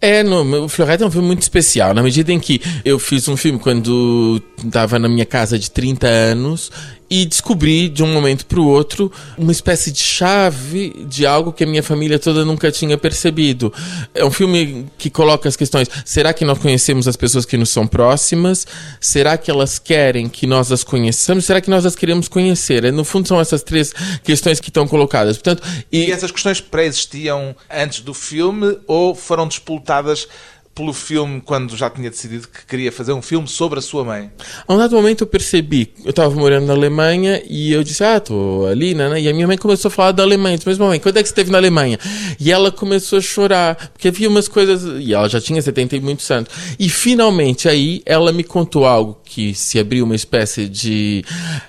É, 0.00 0.22
no, 0.22 0.64
o 0.64 0.68
Florete 0.68 1.02
é 1.02 1.06
um 1.06 1.10
filme 1.10 1.28
muito 1.28 1.42
especial, 1.42 1.94
na 1.94 2.02
medida 2.02 2.32
em 2.32 2.40
que 2.40 2.60
eu 2.84 2.98
fiz 2.98 3.28
um 3.28 3.36
filme 3.36 3.58
quando 3.58 4.42
estava 4.58 4.98
na 4.98 5.08
minha 5.08 5.24
casa 5.24 5.56
de 5.58 5.70
30 5.70 6.08
anos 6.08 6.72
e 7.12 7.26
descobri 7.26 7.90
de 7.90 8.02
um 8.02 8.06
momento 8.06 8.46
para 8.46 8.58
o 8.58 8.66
outro 8.66 9.12
uma 9.36 9.52
espécie 9.52 9.92
de 9.92 9.98
chave 9.98 11.04
de 11.06 11.26
algo 11.26 11.52
que 11.52 11.62
a 11.62 11.66
minha 11.66 11.82
família 11.82 12.18
toda 12.18 12.42
nunca 12.42 12.72
tinha 12.72 12.96
percebido. 12.96 13.70
É 14.14 14.24
um 14.24 14.30
filme 14.30 14.86
que 14.96 15.10
coloca 15.10 15.46
as 15.46 15.54
questões: 15.54 15.90
será 16.06 16.32
que 16.32 16.42
nós 16.42 16.58
conhecemos 16.58 17.06
as 17.06 17.14
pessoas 17.14 17.44
que 17.44 17.58
nos 17.58 17.68
são 17.68 17.86
próximas? 17.86 18.66
Será 18.98 19.36
que 19.36 19.50
elas 19.50 19.78
querem 19.78 20.26
que 20.26 20.46
nós 20.46 20.72
as 20.72 20.82
conheçamos? 20.82 21.44
Será 21.44 21.60
que 21.60 21.68
nós 21.68 21.84
as 21.84 21.94
queremos 21.94 22.28
conhecer? 22.28 22.82
É, 22.82 22.90
no 22.90 23.04
fundo, 23.04 23.28
são 23.28 23.38
essas 23.38 23.62
três 23.62 23.92
questões 24.24 24.58
que 24.58 24.70
estão 24.70 24.88
colocadas. 24.88 25.36
Portanto, 25.36 25.62
e... 25.92 26.06
e 26.06 26.10
essas 26.10 26.30
questões 26.30 26.62
pré-existiam 26.62 27.54
antes 27.70 28.00
do 28.00 28.14
filme 28.14 28.78
ou 28.86 29.14
foram 29.14 29.46
disputadas 29.46 30.26
pelo 30.74 30.92
filme 30.92 31.40
quando 31.40 31.76
já 31.76 31.90
tinha 31.90 32.10
decidido 32.10 32.48
que 32.48 32.66
queria 32.66 32.90
fazer 32.90 33.12
um 33.12 33.22
filme 33.22 33.46
sobre 33.46 33.78
a 33.78 33.82
sua 33.82 34.04
mãe? 34.04 34.30
A 34.66 34.72
um 34.72 34.78
dado 34.78 34.96
momento 34.96 35.22
eu 35.22 35.26
percebi, 35.26 35.92
eu 36.04 36.10
estava 36.10 36.34
morando 36.34 36.66
na 36.66 36.72
Alemanha 36.72 37.42
e 37.48 37.72
eu 37.72 37.84
disse, 37.84 38.02
ah, 38.02 38.16
estou 38.16 38.66
ali, 38.66 38.94
né? 38.94 39.20
E 39.20 39.28
a 39.28 39.34
minha 39.34 39.46
mãe 39.46 39.58
começou 39.58 39.88
a 39.88 39.92
falar 39.92 40.12
da 40.12 40.22
Alemanha. 40.22 40.54
Eu 40.54 40.58
disse, 40.58 40.68
mas 40.68 40.78
mãe, 40.78 40.98
quando 40.98 41.16
é 41.16 41.22
que 41.22 41.28
você 41.28 41.32
esteve 41.32 41.50
na 41.50 41.58
Alemanha? 41.58 41.98
E 42.40 42.50
ela 42.50 42.72
começou 42.72 43.18
a 43.18 43.22
chorar, 43.22 43.90
porque 43.92 44.08
havia 44.08 44.28
umas 44.28 44.48
coisas, 44.48 45.00
e 45.00 45.12
ela 45.12 45.28
já 45.28 45.40
tinha 45.40 45.60
70 45.60 45.96
e 45.96 46.00
muitos 46.00 46.30
anos. 46.30 46.50
E 46.78 46.88
finalmente 46.88 47.68
aí 47.68 48.02
ela 48.06 48.32
me 48.32 48.44
contou 48.44 48.86
algo 48.86 49.21
que 49.34 49.54
se 49.54 49.78
abriu 49.78 50.04
uma 50.04 50.14
espécie 50.14 50.68
de 50.68 51.24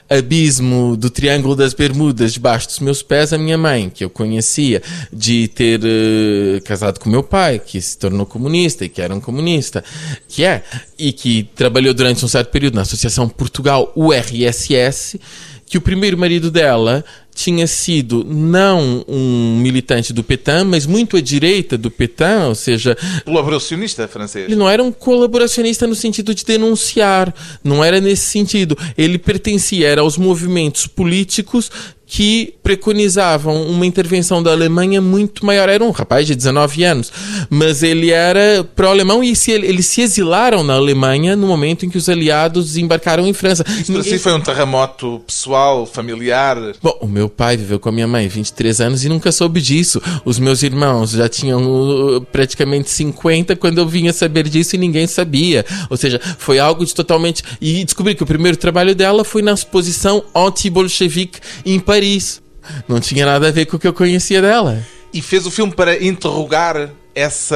abismo 0.10 0.98
do 0.98 1.10
Triângulo 1.10 1.56
das 1.56 1.74
Bermudas 1.74 2.34
debaixo 2.34 2.68
dos 2.68 2.80
meus 2.80 3.02
pés, 3.02 3.32
a 3.32 3.38
minha 3.38 3.58
mãe, 3.58 3.90
que 3.90 4.04
eu 4.04 4.10
conhecia, 4.10 4.82
de 5.12 5.48
ter 5.48 5.80
uh, 5.80 6.62
casado 6.66 7.00
com 7.00 7.10
meu 7.10 7.24
pai, 7.24 7.60
que 7.60 7.80
se 7.80 7.98
tornou 7.98 8.26
comunista 8.26 8.88
que 8.90 9.02
era 9.02 9.16
um 9.16 9.22
comunista, 9.22 9.82
que 10.28 10.44
é, 10.44 10.62
e 11.00 11.14
que 11.14 11.44
trabalhou 11.56 11.94
durante 11.94 12.24
um 12.26 12.28
certo 12.28 12.50
período 12.52 12.76
na 12.76 12.82
Associação 12.82 13.30
Portugal 13.30 13.94
URSS, 13.96 15.20
que 15.66 15.78
o 15.78 15.82
primeiro 15.82 16.18
marido 16.18 16.52
dela 16.52 17.04
tinha 17.34 17.68
sido 17.68 18.24
não 18.24 19.04
um 19.08 19.58
militante 19.60 20.14
do 20.14 20.24
Petain, 20.24 20.64
mas 20.64 20.86
muito 20.86 21.18
à 21.18 21.22
direita 21.22 21.78
do 21.78 21.90
Petain, 21.90 22.48
ou 22.48 22.56
seja... 22.56 22.98
Colaboracionista 23.26 24.08
francês. 24.08 24.46
Ele 24.46 24.56
não 24.56 24.70
era 24.70 24.84
um 24.84 24.92
colaboracionista 24.92 25.88
no 25.88 25.96
sentido 25.96 26.34
de 26.34 26.46
denunciar, 26.46 27.34
não 27.64 27.84
era 27.84 28.00
nesse 28.00 28.26
sentido. 28.28 28.78
Ele 28.98 29.18
pertencia 29.18 30.00
aos 30.00 30.18
movimentos 30.18 30.88
políticos 30.88 31.70
que 32.06 32.54
preconizavam 32.62 33.64
uma 33.64 33.86
intervenção 33.86 34.42
da 34.44 34.52
Alemanha 34.52 35.02
muito 35.02 35.46
maior. 35.46 35.68
Era 35.70 35.84
um 35.84 35.92
rapaz 35.92 36.28
de 36.28 36.36
19 36.36 36.84
anos, 36.84 37.12
mas 37.50 37.84
ele 37.84 38.12
era 38.12 38.64
pró-alemão 38.76 39.24
e 39.24 39.36
se, 39.36 39.52
eles 39.52 39.88
se 39.88 40.02
exilaram 40.02 40.64
na 40.64 40.76
Alemanha 40.76 41.36
no 41.36 41.48
momento 41.48 41.86
em 41.86 41.90
que 41.90 41.98
os 41.98 42.08
aliados 42.08 42.68
desembarcaram 42.68 43.28
em 43.28 43.34
França. 43.34 43.64
Isso 43.68 43.92
para 43.92 44.04
si 44.04 44.20
foi 44.20 44.34
um 44.34 44.40
terremoto 44.40 45.22
pessoal, 45.26 45.86
familiar? 45.86 46.58
Bom, 46.82 46.98
o 47.02 47.08
meu 47.08 47.30
pai 47.30 47.58
viveu 47.58 47.80
com 47.80 47.90
a 47.90 47.92
minha 47.92 48.08
mãe 48.08 48.28
23 48.28 48.82
anos 48.82 49.04
e 49.04 49.10
nunca 49.10 49.32
soube 49.32 49.60
disso. 49.62 50.02
Os 50.24 50.40
meus 50.40 50.62
irmãos 50.64 51.12
já 51.12 51.28
tinham 51.28 51.64
uh, 51.64 52.22
praticamente 52.22 52.90
50 52.90 53.56
quando 53.56 53.80
eu 53.80 53.88
vinha 53.88 54.14
saber 54.14 54.48
disso 54.48 54.76
e 54.76 54.80
ninguém 54.80 55.08
sabia. 55.08 55.66
Ou 55.90 55.98
seja, 55.98 56.20
foi 56.38 56.60
algo 56.60 56.86
de 56.86 56.94
totalmente... 56.94 57.44
E 57.60 57.84
descobri 57.84 58.16
que 58.16 58.24
o 58.24 58.26
primeiro 58.26 58.58
trabalho 58.58 58.94
dela 58.94 59.24
foi 59.24 59.42
na 59.42 59.54
exposição 59.54 60.24
anti-bolchevique 60.36 61.40
em 61.66 61.80
Paris. 61.94 62.42
Não 62.88 63.00
tinha 63.00 63.26
nada 63.26 63.48
a 63.50 63.52
ver 63.52 63.66
com 63.66 63.78
o 63.78 63.80
que 63.80 63.88
eu 63.88 63.94
conhecia 63.94 64.42
dela. 64.42 64.82
E 65.14 65.22
fez 65.22 65.46
o 65.46 65.52
filme 65.52 65.72
para 65.72 66.04
interrogar 66.04 66.90
essa 67.14 67.56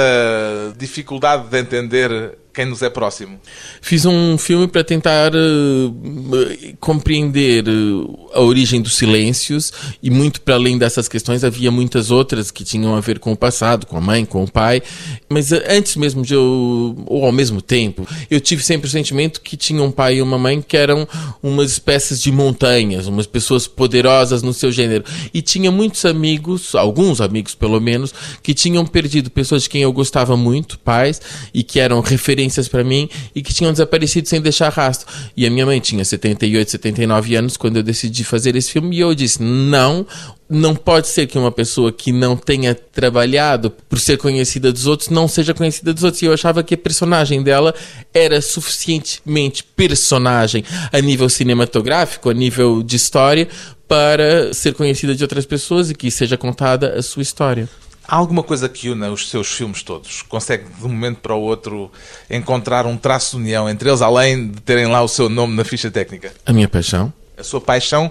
dificuldade 0.77 1.47
de 1.47 1.57
entender 1.57 2.37
quem 2.57 2.65
nos 2.65 2.81
é 2.81 2.89
próximo? 2.89 3.39
Fiz 3.79 4.03
um 4.03 4.35
filme 4.35 4.67
para 4.67 4.83
tentar 4.83 5.31
uh, 5.35 6.77
compreender 6.79 7.69
uh, 7.69 8.29
a 8.33 8.41
origem 8.41 8.81
dos 8.81 8.95
silêncios 8.95 9.71
e 10.01 10.09
muito 10.09 10.41
para 10.41 10.55
além 10.55 10.75
dessas 10.75 11.07
questões 11.07 11.43
havia 11.43 11.69
muitas 11.69 12.09
outras 12.09 12.49
que 12.49 12.63
tinham 12.63 12.95
a 12.95 12.99
ver 12.99 13.19
com 13.19 13.31
o 13.31 13.37
passado, 13.37 13.85
com 13.85 13.95
a 13.95 14.01
mãe, 14.01 14.25
com 14.25 14.43
o 14.43 14.51
pai. 14.51 14.81
Mas 15.29 15.51
uh, 15.51 15.61
antes 15.69 15.97
mesmo 15.97 16.23
de 16.23 16.33
eu, 16.33 16.95
ou 17.05 17.25
ao 17.25 17.31
mesmo 17.31 17.61
tempo, 17.61 18.07
eu 18.27 18.41
tive 18.41 18.63
sempre 18.63 18.87
o 18.87 18.91
sentimento 18.91 19.39
que 19.41 19.55
tinha 19.55 19.83
um 19.83 19.91
pai 19.91 20.15
e 20.15 20.21
uma 20.23 20.39
mãe 20.39 20.59
que 20.59 20.75
eram 20.75 21.07
umas 21.43 21.69
espécies 21.69 22.19
de 22.19 22.31
montanhas, 22.31 23.05
umas 23.05 23.27
pessoas 23.27 23.67
poderosas 23.67 24.41
no 24.41 24.51
seu 24.51 24.71
gênero. 24.71 25.03
E 25.31 25.43
tinha 25.43 25.71
muitos 25.71 26.05
amigos, 26.05 26.73
alguns 26.73 27.21
amigos 27.21 27.53
pelo 27.53 27.79
menos, 27.79 28.11
que 28.41 28.55
tinham 28.55 28.83
perdido 28.83 29.29
pessoas 29.29 29.61
de 29.61 29.69
quem 29.69 29.83
eu 29.83 29.93
gostava 29.93 30.35
muito, 30.35 30.79
pais, 30.79 31.21
e 31.53 31.61
que 31.61 31.79
eram 31.79 32.01
referências 32.01 32.46
referências 32.47 32.67
para 32.67 32.83
mim 32.83 33.09
e 33.35 33.41
que 33.41 33.53
tinham 33.53 33.71
desaparecido 33.71 34.27
sem 34.27 34.41
deixar 34.41 34.69
rastro. 34.69 35.07
E 35.35 35.45
a 35.45 35.49
minha 35.49 35.65
mãe 35.65 35.79
tinha 35.79 36.03
78, 36.03 36.71
79 36.71 37.35
anos 37.35 37.57
quando 37.57 37.77
eu 37.77 37.83
decidi 37.83 38.23
fazer 38.23 38.55
esse 38.55 38.71
filme 38.71 38.95
e 38.95 38.99
eu 38.99 39.13
disse: 39.13 39.41
não, 39.41 40.05
não 40.49 40.75
pode 40.75 41.07
ser 41.07 41.27
que 41.27 41.37
uma 41.37 41.51
pessoa 41.51 41.91
que 41.91 42.11
não 42.11 42.35
tenha 42.35 42.73
trabalhado 42.73 43.69
por 43.69 43.99
ser 43.99 44.17
conhecida 44.17 44.71
dos 44.71 44.87
outros 44.87 45.09
não 45.09 45.27
seja 45.27 45.53
conhecida 45.53 45.93
dos 45.93 46.03
outros. 46.03 46.21
E 46.21 46.25
eu 46.25 46.33
achava 46.33 46.63
que 46.63 46.73
a 46.73 46.77
personagem 46.77 47.43
dela 47.43 47.73
era 48.13 48.41
suficientemente 48.41 49.63
personagem 49.63 50.63
a 50.91 50.99
nível 51.01 51.29
cinematográfico, 51.29 52.29
a 52.29 52.33
nível 52.33 52.81
de 52.81 52.95
história, 52.95 53.47
para 53.87 54.53
ser 54.53 54.73
conhecida 54.73 55.15
de 55.15 55.23
outras 55.23 55.45
pessoas 55.45 55.89
e 55.89 55.95
que 55.95 56.09
seja 56.11 56.37
contada 56.37 56.93
a 56.97 57.01
sua 57.01 57.21
história. 57.21 57.69
Há 58.07 58.15
alguma 58.15 58.41
coisa 58.41 58.69
que 58.69 58.89
una 58.89 59.11
os 59.11 59.29
seus 59.29 59.51
filmes 59.51 59.83
todos? 59.83 60.21
Consegue 60.21 60.63
de 60.63 60.85
um 60.85 60.89
momento 60.89 61.17
para 61.17 61.35
o 61.35 61.41
outro 61.41 61.91
encontrar 62.29 62.85
um 62.85 62.95
traço 62.95 63.35
de 63.35 63.43
união 63.43 63.69
entre 63.69 63.89
eles, 63.89 64.01
além 64.01 64.49
de 64.49 64.61
terem 64.61 64.87
lá 64.87 65.01
o 65.01 65.09
seu 65.09 65.27
nome 65.27 65.55
na 65.55 65.65
ficha 65.65 65.91
técnica? 65.91 66.33
A 66.45 66.53
minha 66.53 66.69
paixão. 66.69 67.11
A 67.37 67.43
sua 67.43 67.59
paixão 67.59 68.09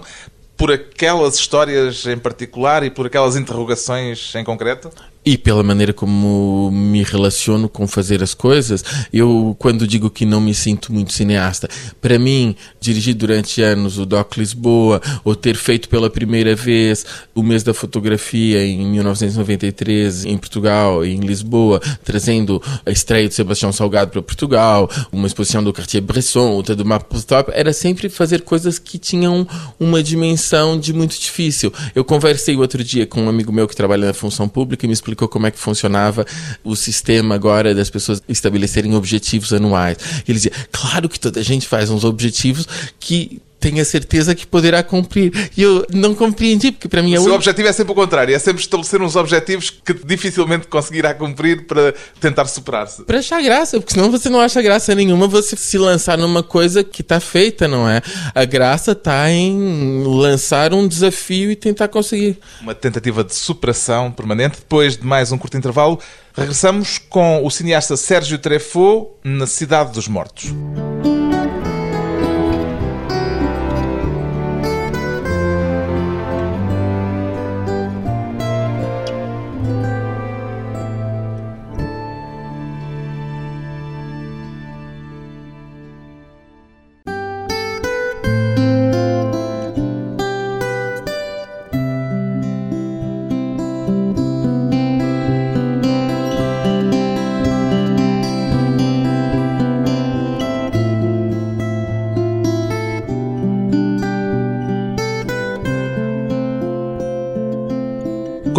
por 0.55 0.71
aquelas 0.71 1.35
histórias 1.35 2.05
em 2.05 2.17
particular 2.17 2.83
e 2.83 2.91
por 2.91 3.07
aquelas 3.07 3.35
interrogações 3.35 4.33
em 4.35 4.43
concreto? 4.43 4.91
E 5.27 5.37
pela 5.37 5.61
maneira 5.61 5.91
como 5.91 6.71
me 6.71 7.03
relaciono 7.03 7.67
com 7.67 7.85
fazer 7.85 8.23
as 8.23 8.33
coisas, 8.33 8.81
eu, 9.11 9.53
quando 9.59 9.85
digo 9.85 10.09
que 10.09 10.25
não 10.25 10.39
me 10.39 10.53
sinto 10.53 10.93
muito 10.93 11.11
cineasta, 11.11 11.67
para 11.99 12.17
mim, 12.17 12.55
dirigir 12.79 13.13
durante 13.13 13.61
anos 13.61 13.97
o 13.97 14.05
Doc 14.05 14.37
Lisboa, 14.37 15.01
ou 15.25 15.35
ter 15.35 15.57
feito 15.57 15.89
pela 15.89 16.09
primeira 16.09 16.55
vez 16.55 17.05
o 17.35 17.43
mês 17.43 17.61
da 17.61 17.73
fotografia 17.73 18.65
em 18.65 18.87
1993 18.87 20.23
em 20.23 20.37
Portugal, 20.37 21.03
em 21.03 21.19
Lisboa, 21.19 21.81
trazendo 22.05 22.63
a 22.85 22.89
estreia 22.89 23.27
de 23.27 23.33
Sebastião 23.33 23.73
Salgado 23.73 24.11
para 24.11 24.21
Portugal, 24.21 24.89
uma 25.11 25.27
exposição 25.27 25.61
do 25.61 25.73
Cartier-Bresson, 25.73 26.51
outra 26.51 26.73
do 26.73 26.85
Mapletop, 26.85 27.51
era 27.53 27.73
sempre 27.73 28.07
fazer 28.07 28.43
coisas 28.43 28.79
que 28.79 28.97
tinham 28.97 29.45
uma 29.77 30.01
dimensão 30.01 30.79
de 30.79 30.93
muito 30.93 31.19
difícil. 31.19 31.73
Eu 31.93 32.05
conversei 32.05 32.55
outro 32.55 32.81
dia 32.81 33.05
com 33.05 33.23
um 33.23 33.27
amigo 33.27 33.51
meu 33.51 33.67
que 33.67 33.75
trabalha 33.75 34.07
na 34.07 34.13
função 34.13 34.47
pública 34.47 34.85
e 34.85 34.87
me 34.87 34.93
explicou 34.93 35.16
explicou 35.17 35.27
como 35.27 35.47
é 35.47 35.51
que 35.51 35.57
funcionava 35.57 36.25
o 36.63 36.75
sistema 36.75 37.33
agora 37.33 37.73
das 37.73 37.89
pessoas 37.89 38.21
estabelecerem 38.29 38.93
objetivos 38.93 39.51
anuais. 39.51 39.97
Ele 40.27 40.37
dizia, 40.37 40.51
claro 40.71 41.09
que 41.09 41.19
toda 41.19 41.39
a 41.39 41.43
gente 41.43 41.67
faz 41.67 41.89
uns 41.89 42.03
objetivos 42.03 42.67
que 42.99 43.41
tenha 43.59 43.83
certeza 43.83 44.35
que 44.35 44.45
poderá 44.45 44.83
cumprir. 44.83 45.51
E 45.55 45.61
eu 45.61 45.85
não 45.91 46.13
compreendi, 46.13 46.71
porque 46.71 46.87
para 46.87 47.01
mim 47.01 47.13
é 47.13 47.19
o 47.19 47.23
seu 47.23 47.33
objetivo 47.33 47.67
é 47.67 47.73
sempre 47.73 47.91
o 47.91 47.95
contrário, 47.95 48.35
é 48.35 48.39
sempre 48.39 48.61
estabelecer 48.61 49.01
uns 49.01 49.15
objetivos 49.15 49.69
que 49.69 49.93
dificilmente 49.93 50.67
conseguirá 50.67 51.13
cumprir 51.13 51.65
para 51.65 51.93
tentar 52.19 52.45
superar-se. 52.45 53.03
Para 53.03 53.19
achar 53.19 53.41
graça, 53.41 53.79
porque 53.79 53.93
senão 53.93 54.11
você 54.11 54.29
não 54.29 54.39
acha 54.39 54.61
graça 54.61 54.93
nenhuma 54.93 55.27
você 55.27 55.55
se 55.55 55.77
lançar 55.77 56.17
numa 56.17 56.43
coisa 56.43 56.83
que 56.83 57.01
está 57.01 57.19
feita, 57.19 57.67
não 57.67 57.89
é? 57.89 58.01
A 58.33 58.45
graça 58.45 58.91
está 58.91 59.29
em 59.29 60.03
lançar 60.03 60.73
um 60.73 60.87
desafio 60.87 61.51
e 61.51 61.55
tentar 61.55 61.87
conseguir. 61.87 62.37
Uma 62.61 62.75
tentativa 62.75 63.23
de 63.23 63.33
superação 63.33 64.11
permanente. 64.11 64.57
Depois 64.59 64.97
de 64.97 65.05
mais 65.05 65.31
um 65.31 65.37
curto 65.37 65.57
intervalo, 65.57 65.99
regressamos 66.33 66.97
com 66.97 67.45
o 67.45 67.49
cineasta 67.49 67.97
Sérgio 67.97 68.37
Treffaut 68.37 69.11
na 69.23 69.47
Cidade 69.47 69.91
dos 69.91 70.07
Mortos. 70.07 70.53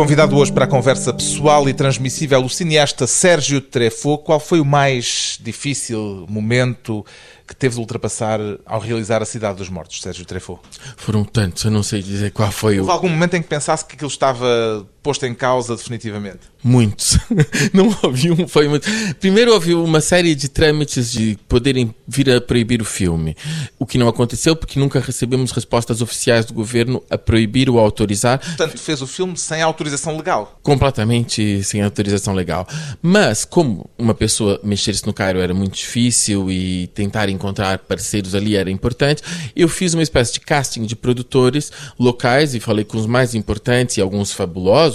Convidado 0.09 0.39
hoje 0.39 0.51
para 0.51 0.65
a 0.65 0.67
conversa 0.67 1.13
pessoal 1.13 1.69
e 1.69 1.75
transmissível, 1.75 2.43
o 2.43 2.49
cineasta 2.49 3.07
Sérgio 3.07 3.61
Treffaut. 3.61 4.25
Qual 4.25 4.41
foi 4.41 4.59
o 4.59 4.65
mais 4.65 5.39
difícil 5.39 6.25
momento 6.27 7.05
que 7.47 7.55
teve 7.55 7.75
de 7.75 7.81
ultrapassar 7.83 8.41
ao 8.65 8.81
realizar 8.81 9.21
A 9.21 9.27
Cidade 9.27 9.59
dos 9.59 9.69
Mortos, 9.69 10.01
Sérgio 10.01 10.25
Treffaut? 10.25 10.63
Foram 10.97 11.25
tantos, 11.25 11.63
eu 11.63 11.71
não 11.71 11.83
sei 11.83 12.03
dizer 12.03 12.31
qual 12.31 12.51
foi 12.51 12.79
Houve 12.79 12.91
o... 12.91 12.93
algum 12.95 13.11
momento 13.11 13.35
em 13.35 13.43
que 13.43 13.49
pensasse 13.49 13.85
que 13.85 13.97
aquilo 13.97 14.09
estava 14.09 14.89
posto 15.03 15.27
em 15.27 15.35
causa 15.35 15.77
definitivamente? 15.77 16.41
Muitos. 16.63 17.19
não 17.73 17.97
ouvi 18.03 18.31
um, 18.31 18.49
foi 18.49 18.69
muito. 18.69 18.89
Primeiro 19.21 19.53
houve 19.53 19.75
uma 19.75 20.01
série 20.01 20.35
de 20.35 20.49
trâmites 20.49 21.13
de 21.13 21.39
poderem 21.49 21.95
vir 22.07 22.31
a 22.31 22.41
proibir 22.41 22.83
o 22.83 22.85
filme. 22.85 23.37
O 23.79 23.87
que 23.87 23.97
não 23.97 24.09
aconteceu 24.09 24.57
porque 24.57 24.79
nunca 24.79 24.99
recebemos 24.99 25.53
respostas 25.53 26.03
oficiais 26.03 26.45
do 26.45 26.53
governo 26.53 27.03
a 27.09 27.17
proibir 27.17 27.71
ou 27.71 27.79
a 27.79 27.83
autorizar. 27.83 28.41
Portanto, 28.41 28.79
fez 28.79 29.01
o 29.01 29.07
filme 29.07 29.37
sem 29.37 29.63
autorização 29.63 30.17
legal? 30.17 30.59
Completamente 30.63 31.63
sem 31.63 31.83
autorização 31.83 32.35
legal. 32.35 32.67
Mas, 33.01 33.45
como 33.45 33.89
uma 33.97 34.15
pessoa 34.15 34.61
mexer-se 34.65 35.07
no 35.07 35.13
Cairo 35.13 35.39
era 35.39 35.55
muito 35.55 35.77
difícil 35.77 36.51
e 36.51 36.89
tentar 36.89 37.29
encontrar 37.29 37.79
parceiros 37.79 38.35
ali 38.35 38.57
era 38.57 38.71
importante, 38.71 39.23
eu 39.55 39.69
fiz 39.69 39.95
uma 39.95 40.03
espécie 40.03 40.33
de 40.33 40.41
casting 40.41 40.85
de 40.85 40.97
produtores 40.97 41.71
locais 41.99 42.55
e 42.55 42.61
falei 42.61 42.85
com 42.85 42.99
os 42.99 43.07
mais 43.07 43.35
importantes 43.35 43.97
e 43.97 44.01
alguns 44.01 44.33
fabulosos. 44.33 44.88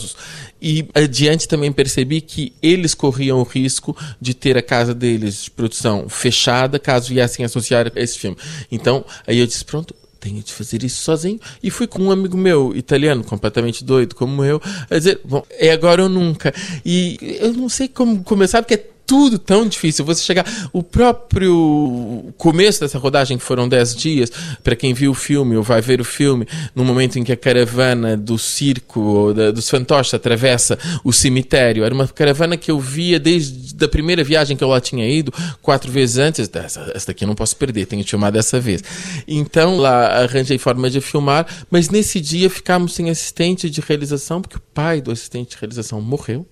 E 0.61 0.87
adiante 0.93 1.47
também 1.47 1.71
percebi 1.71 2.21
que 2.21 2.53
eles 2.61 2.93
corriam 2.93 3.39
o 3.39 3.43
risco 3.43 3.95
de 4.19 4.33
ter 4.33 4.57
a 4.57 4.61
casa 4.61 4.93
deles 4.93 5.43
de 5.43 5.51
produção 5.51 6.07
fechada 6.07 6.79
caso 6.79 7.09
viessem 7.09 7.43
associar 7.43 7.91
esse 7.95 8.17
filme. 8.17 8.37
Então, 8.71 9.03
aí 9.27 9.39
eu 9.39 9.45
disse: 9.45 9.65
pronto, 9.65 9.93
tenho 10.23 10.41
de 10.41 10.53
fazer 10.53 10.83
isso 10.83 11.01
sozinho. 11.01 11.39
E 11.61 11.69
fui 11.69 11.85
com 11.85 12.03
um 12.03 12.11
amigo 12.11 12.37
meu, 12.37 12.73
italiano, 12.75 13.23
completamente 13.25 13.83
doido 13.83 14.15
como 14.15 14.43
eu, 14.43 14.61
a 14.89 14.97
dizer: 14.97 15.19
bom, 15.25 15.43
é 15.49 15.71
agora 15.71 16.03
ou 16.03 16.09
nunca. 16.09 16.53
E 16.85 17.17
eu 17.41 17.51
não 17.53 17.67
sei 17.67 17.89
como 17.89 18.23
começar, 18.23 18.61
porque 18.61 18.75
é 18.75 18.92
tudo 19.05 19.37
tão 19.37 19.67
difícil. 19.67 20.05
Você 20.05 20.23
chegar. 20.23 20.45
O 20.71 20.81
próprio 20.81 22.33
começo 22.37 22.79
dessa 22.79 22.97
rodagem, 22.97 23.37
que 23.37 23.43
foram 23.43 23.67
10 23.67 23.95
dias, 23.95 24.31
para 24.63 24.75
quem 24.75 24.93
viu 24.93 25.11
o 25.11 25.13
filme 25.13 25.55
ou 25.55 25.63
vai 25.63 25.81
ver 25.81 26.01
o 26.01 26.05
filme, 26.05 26.47
no 26.75 26.83
momento 26.83 27.17
em 27.17 27.23
que 27.23 27.31
a 27.31 27.37
caravana 27.37 28.15
do 28.17 28.37
circo, 28.37 29.33
da, 29.33 29.51
dos 29.51 29.69
fantoches, 29.69 30.13
atravessa 30.13 30.77
o 31.03 31.11
cemitério. 31.11 31.83
Era 31.83 31.93
uma 31.93 32.07
caravana 32.07 32.57
que 32.57 32.71
eu 32.71 32.79
via 32.79 33.19
desde 33.19 33.83
a 33.83 33.87
primeira 33.87 34.23
viagem 34.23 34.55
que 34.55 34.63
eu 34.63 34.69
lá 34.69 34.79
tinha 34.79 35.07
ido, 35.09 35.33
quatro 35.61 35.91
vezes 35.91 36.17
antes. 36.17 36.49
Essa, 36.53 36.91
essa 36.93 37.07
daqui 37.07 37.23
eu 37.23 37.27
não 37.27 37.35
posso 37.35 37.55
perder, 37.55 37.85
tenho 37.85 38.03
que 38.03 38.09
filmar 38.09 38.31
dessa 38.31 38.59
vez. 38.59 38.83
Então 39.27 39.77
lá 39.77 40.23
arranjei 40.23 40.57
forma 40.57 40.89
de 40.89 41.01
filmar, 41.01 41.45
mas 41.69 41.89
nesse 41.89 42.19
dia 42.19 42.49
ficamos 42.49 42.93
sem 42.93 43.09
assistente 43.09 43.69
de 43.69 43.81
realização, 43.81 44.41
porque 44.41 44.57
o 44.57 44.61
pai 44.73 45.01
do 45.01 45.11
assistente 45.11 45.51
de 45.51 45.57
realização 45.57 46.01
morreu 46.01 46.47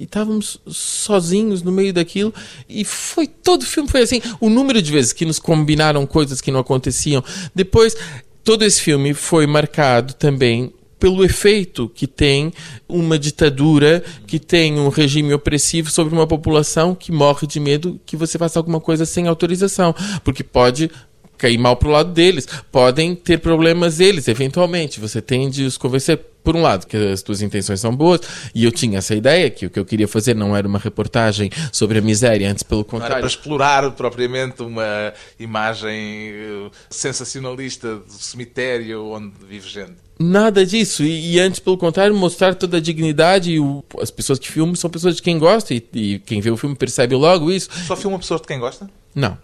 e 0.00 0.04
estávamos 0.04 0.58
sozinhos 0.66 1.62
no 1.62 1.70
meio 1.70 1.92
daquilo. 1.92 2.32
E 2.66 2.84
foi 2.86 3.26
todo 3.26 3.62
o 3.62 3.66
filme 3.66 3.88
foi 3.88 4.00
assim. 4.00 4.22
O 4.40 4.48
número 4.48 4.80
de 4.80 4.90
vezes 4.90 5.12
que 5.12 5.26
nos 5.26 5.38
combinaram 5.38 6.06
coisas 6.06 6.40
que 6.40 6.50
não 6.50 6.60
aconteciam. 6.60 7.22
Depois 7.54 7.94
todo 8.42 8.64
esse 8.64 8.80
filme 8.80 9.12
foi 9.12 9.46
marcado 9.46 10.14
também 10.14 10.72
pelo 10.98 11.24
efeito 11.24 11.90
que 11.94 12.06
tem 12.06 12.52
uma 12.88 13.18
ditadura, 13.18 14.02
que 14.26 14.38
tem 14.38 14.78
um 14.78 14.88
regime 14.88 15.32
opressivo 15.32 15.90
sobre 15.90 16.14
uma 16.14 16.26
população 16.26 16.94
que 16.94 17.12
morre 17.12 17.46
de 17.46 17.58
medo 17.60 17.98
que 18.04 18.16
você 18.16 18.38
faça 18.38 18.58
alguma 18.58 18.80
coisa 18.80 19.06
sem 19.06 19.26
autorização, 19.26 19.94
porque 20.22 20.44
pode 20.44 20.90
cair 21.40 21.58
mal 21.58 21.76
pro 21.76 21.90
lado 21.90 22.12
deles, 22.12 22.46
podem 22.70 23.14
ter 23.14 23.38
problemas 23.38 23.98
eles, 23.98 24.28
eventualmente. 24.28 25.00
Você 25.00 25.22
tem 25.22 25.48
de 25.48 25.64
os 25.64 25.78
convencer, 25.78 26.18
por 26.44 26.54
um 26.54 26.62
lado, 26.62 26.86
que 26.86 26.96
as 26.96 27.22
tuas 27.22 27.40
intenções 27.40 27.80
são 27.80 27.94
boas, 27.94 28.20
e 28.54 28.64
eu 28.64 28.72
tinha 28.72 28.98
essa 28.98 29.14
ideia, 29.14 29.50
que 29.50 29.66
o 29.66 29.70
que 29.70 29.78
eu 29.78 29.84
queria 29.84 30.06
fazer 30.06 30.34
não 30.34 30.54
era 30.56 30.68
uma 30.68 30.78
reportagem 30.78 31.50
sobre 31.72 31.98
a 31.98 32.02
miséria, 32.02 32.50
antes 32.50 32.62
pelo 32.62 32.84
contrário. 32.84 33.14
Não 33.14 33.18
era 33.18 33.20
para 33.20 33.28
explorar 33.28 33.90
propriamente 33.92 34.62
uma 34.62 35.12
imagem 35.38 35.90
eh, 35.90 36.70
sensacionalista 36.90 37.96
do 37.96 38.12
cemitério 38.12 39.06
onde 39.06 39.32
vive 39.48 39.68
gente. 39.68 39.94
Nada 40.18 40.66
disso. 40.66 41.02
E, 41.02 41.36
e, 41.36 41.40
antes, 41.40 41.60
pelo 41.60 41.78
contrário, 41.78 42.14
mostrar 42.14 42.54
toda 42.54 42.76
a 42.76 42.80
dignidade. 42.80 43.52
E 43.52 43.58
o, 43.60 43.82
as 44.02 44.10
pessoas 44.10 44.38
que 44.38 44.52
filmam 44.52 44.74
são 44.74 44.90
pessoas 44.90 45.16
de 45.16 45.22
quem 45.22 45.38
gosta. 45.38 45.72
E, 45.72 45.82
e, 45.94 46.18
quem 46.18 46.42
vê 46.42 46.50
o 46.50 46.58
filme 46.58 46.76
percebe 46.76 47.14
logo 47.14 47.50
isso. 47.50 47.70
Só 47.86 47.96
filma 47.96 48.18
pessoas 48.18 48.42
de 48.42 48.46
quem 48.46 48.58
gosta? 48.58 48.90
Não 49.14 49.38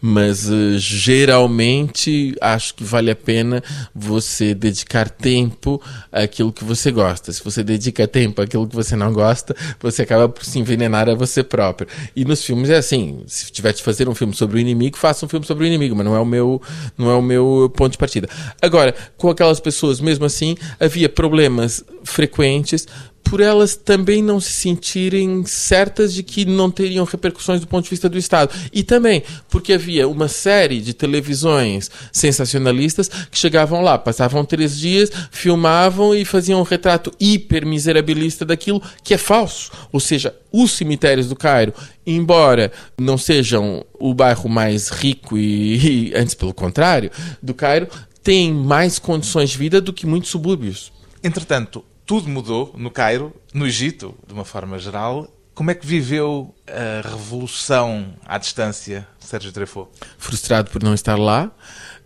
mas 0.00 0.48
uh, 0.48 0.78
geralmente 0.78 2.34
acho 2.40 2.74
que 2.74 2.84
vale 2.84 3.10
a 3.10 3.16
pena 3.16 3.62
você 3.94 4.54
dedicar 4.54 5.08
tempo 5.08 5.80
àquilo 6.10 6.52
que 6.52 6.64
você 6.64 6.90
gosta. 6.90 7.32
Se 7.32 7.42
você 7.42 7.62
dedica 7.62 8.06
tempo 8.08 8.42
àquilo 8.42 8.66
que 8.66 8.74
você 8.74 8.96
não 8.96 9.12
gosta, 9.12 9.54
você 9.80 10.02
acaba 10.02 10.28
por 10.28 10.44
se 10.44 10.58
envenenar 10.58 11.08
a 11.08 11.14
você 11.14 11.42
próprio. 11.42 11.88
E 12.14 12.24
nos 12.24 12.44
filmes 12.44 12.70
é 12.70 12.76
assim: 12.76 13.22
se 13.26 13.50
tiver 13.52 13.72
de 13.72 13.82
fazer 13.82 14.08
um 14.08 14.14
filme 14.14 14.34
sobre 14.34 14.56
o 14.56 14.60
inimigo, 14.60 14.96
faça 14.96 15.24
um 15.24 15.28
filme 15.28 15.46
sobre 15.46 15.64
o 15.64 15.66
inimigo, 15.66 15.94
mas 15.94 16.04
não 16.04 16.16
é 16.16 16.20
o 16.20 16.26
meu, 16.26 16.60
não 16.96 17.10
é 17.10 17.14
o 17.14 17.22
meu 17.22 17.72
ponto 17.76 17.92
de 17.92 17.98
partida. 17.98 18.28
Agora, 18.60 18.94
com 19.16 19.28
aquelas 19.28 19.60
pessoas, 19.60 20.00
mesmo 20.00 20.24
assim, 20.24 20.56
havia 20.80 21.08
problemas 21.08 21.84
frequentes 22.04 22.86
por 23.22 23.40
elas 23.40 23.74
também 23.76 24.22
não 24.22 24.40
se 24.40 24.52
sentirem 24.52 25.44
certas 25.46 26.12
de 26.12 26.22
que 26.22 26.44
não 26.44 26.70
teriam 26.70 27.04
repercussões 27.04 27.60
do 27.60 27.66
ponto 27.66 27.84
de 27.84 27.90
vista 27.90 28.08
do 28.08 28.18
Estado. 28.18 28.54
E 28.72 28.82
também 28.82 29.22
porque 29.48 29.72
havia 29.72 30.08
uma 30.08 30.28
série 30.28 30.80
de 30.80 30.92
televisões 30.92 31.90
sensacionalistas 32.12 33.08
que 33.08 33.38
chegavam 33.38 33.82
lá, 33.82 33.98
passavam 33.98 34.44
três 34.44 34.78
dias, 34.78 35.10
filmavam 35.30 36.14
e 36.14 36.24
faziam 36.24 36.60
um 36.60 36.64
retrato 36.64 37.12
hiper 37.18 37.64
miserabilista 37.64 38.44
daquilo 38.44 38.82
que 39.02 39.14
é 39.14 39.18
falso. 39.18 39.70
Ou 39.90 40.00
seja, 40.00 40.34
os 40.52 40.72
cemitérios 40.72 41.28
do 41.28 41.36
Cairo, 41.36 41.72
embora 42.06 42.70
não 42.98 43.16
sejam 43.16 43.84
o 43.98 44.12
bairro 44.12 44.48
mais 44.48 44.88
rico 44.88 45.38
e, 45.38 46.10
e 46.10 46.14
antes 46.14 46.34
pelo 46.34 46.52
contrário, 46.52 47.10
do 47.42 47.54
Cairo, 47.54 47.88
têm 48.22 48.52
mais 48.52 48.98
condições 48.98 49.50
de 49.50 49.58
vida 49.58 49.80
do 49.80 49.92
que 49.92 50.06
muitos 50.06 50.30
subúrbios. 50.30 50.92
Entretanto, 51.24 51.84
tudo 52.12 52.28
mudou 52.28 52.74
no 52.76 52.90
Cairo, 52.90 53.32
no 53.54 53.66
Egito, 53.66 54.14
de 54.26 54.34
uma 54.34 54.44
forma 54.44 54.78
geral. 54.78 55.26
Como 55.54 55.70
é 55.70 55.74
que 55.74 55.86
viveu 55.86 56.54
a 56.66 57.08
revolução 57.08 58.12
à 58.26 58.36
distância, 58.36 59.08
Sérgio 59.18 59.50
Treffaut? 59.50 59.90
Frustrado 60.18 60.70
por 60.70 60.82
não 60.82 60.92
estar 60.92 61.16
lá. 61.16 61.50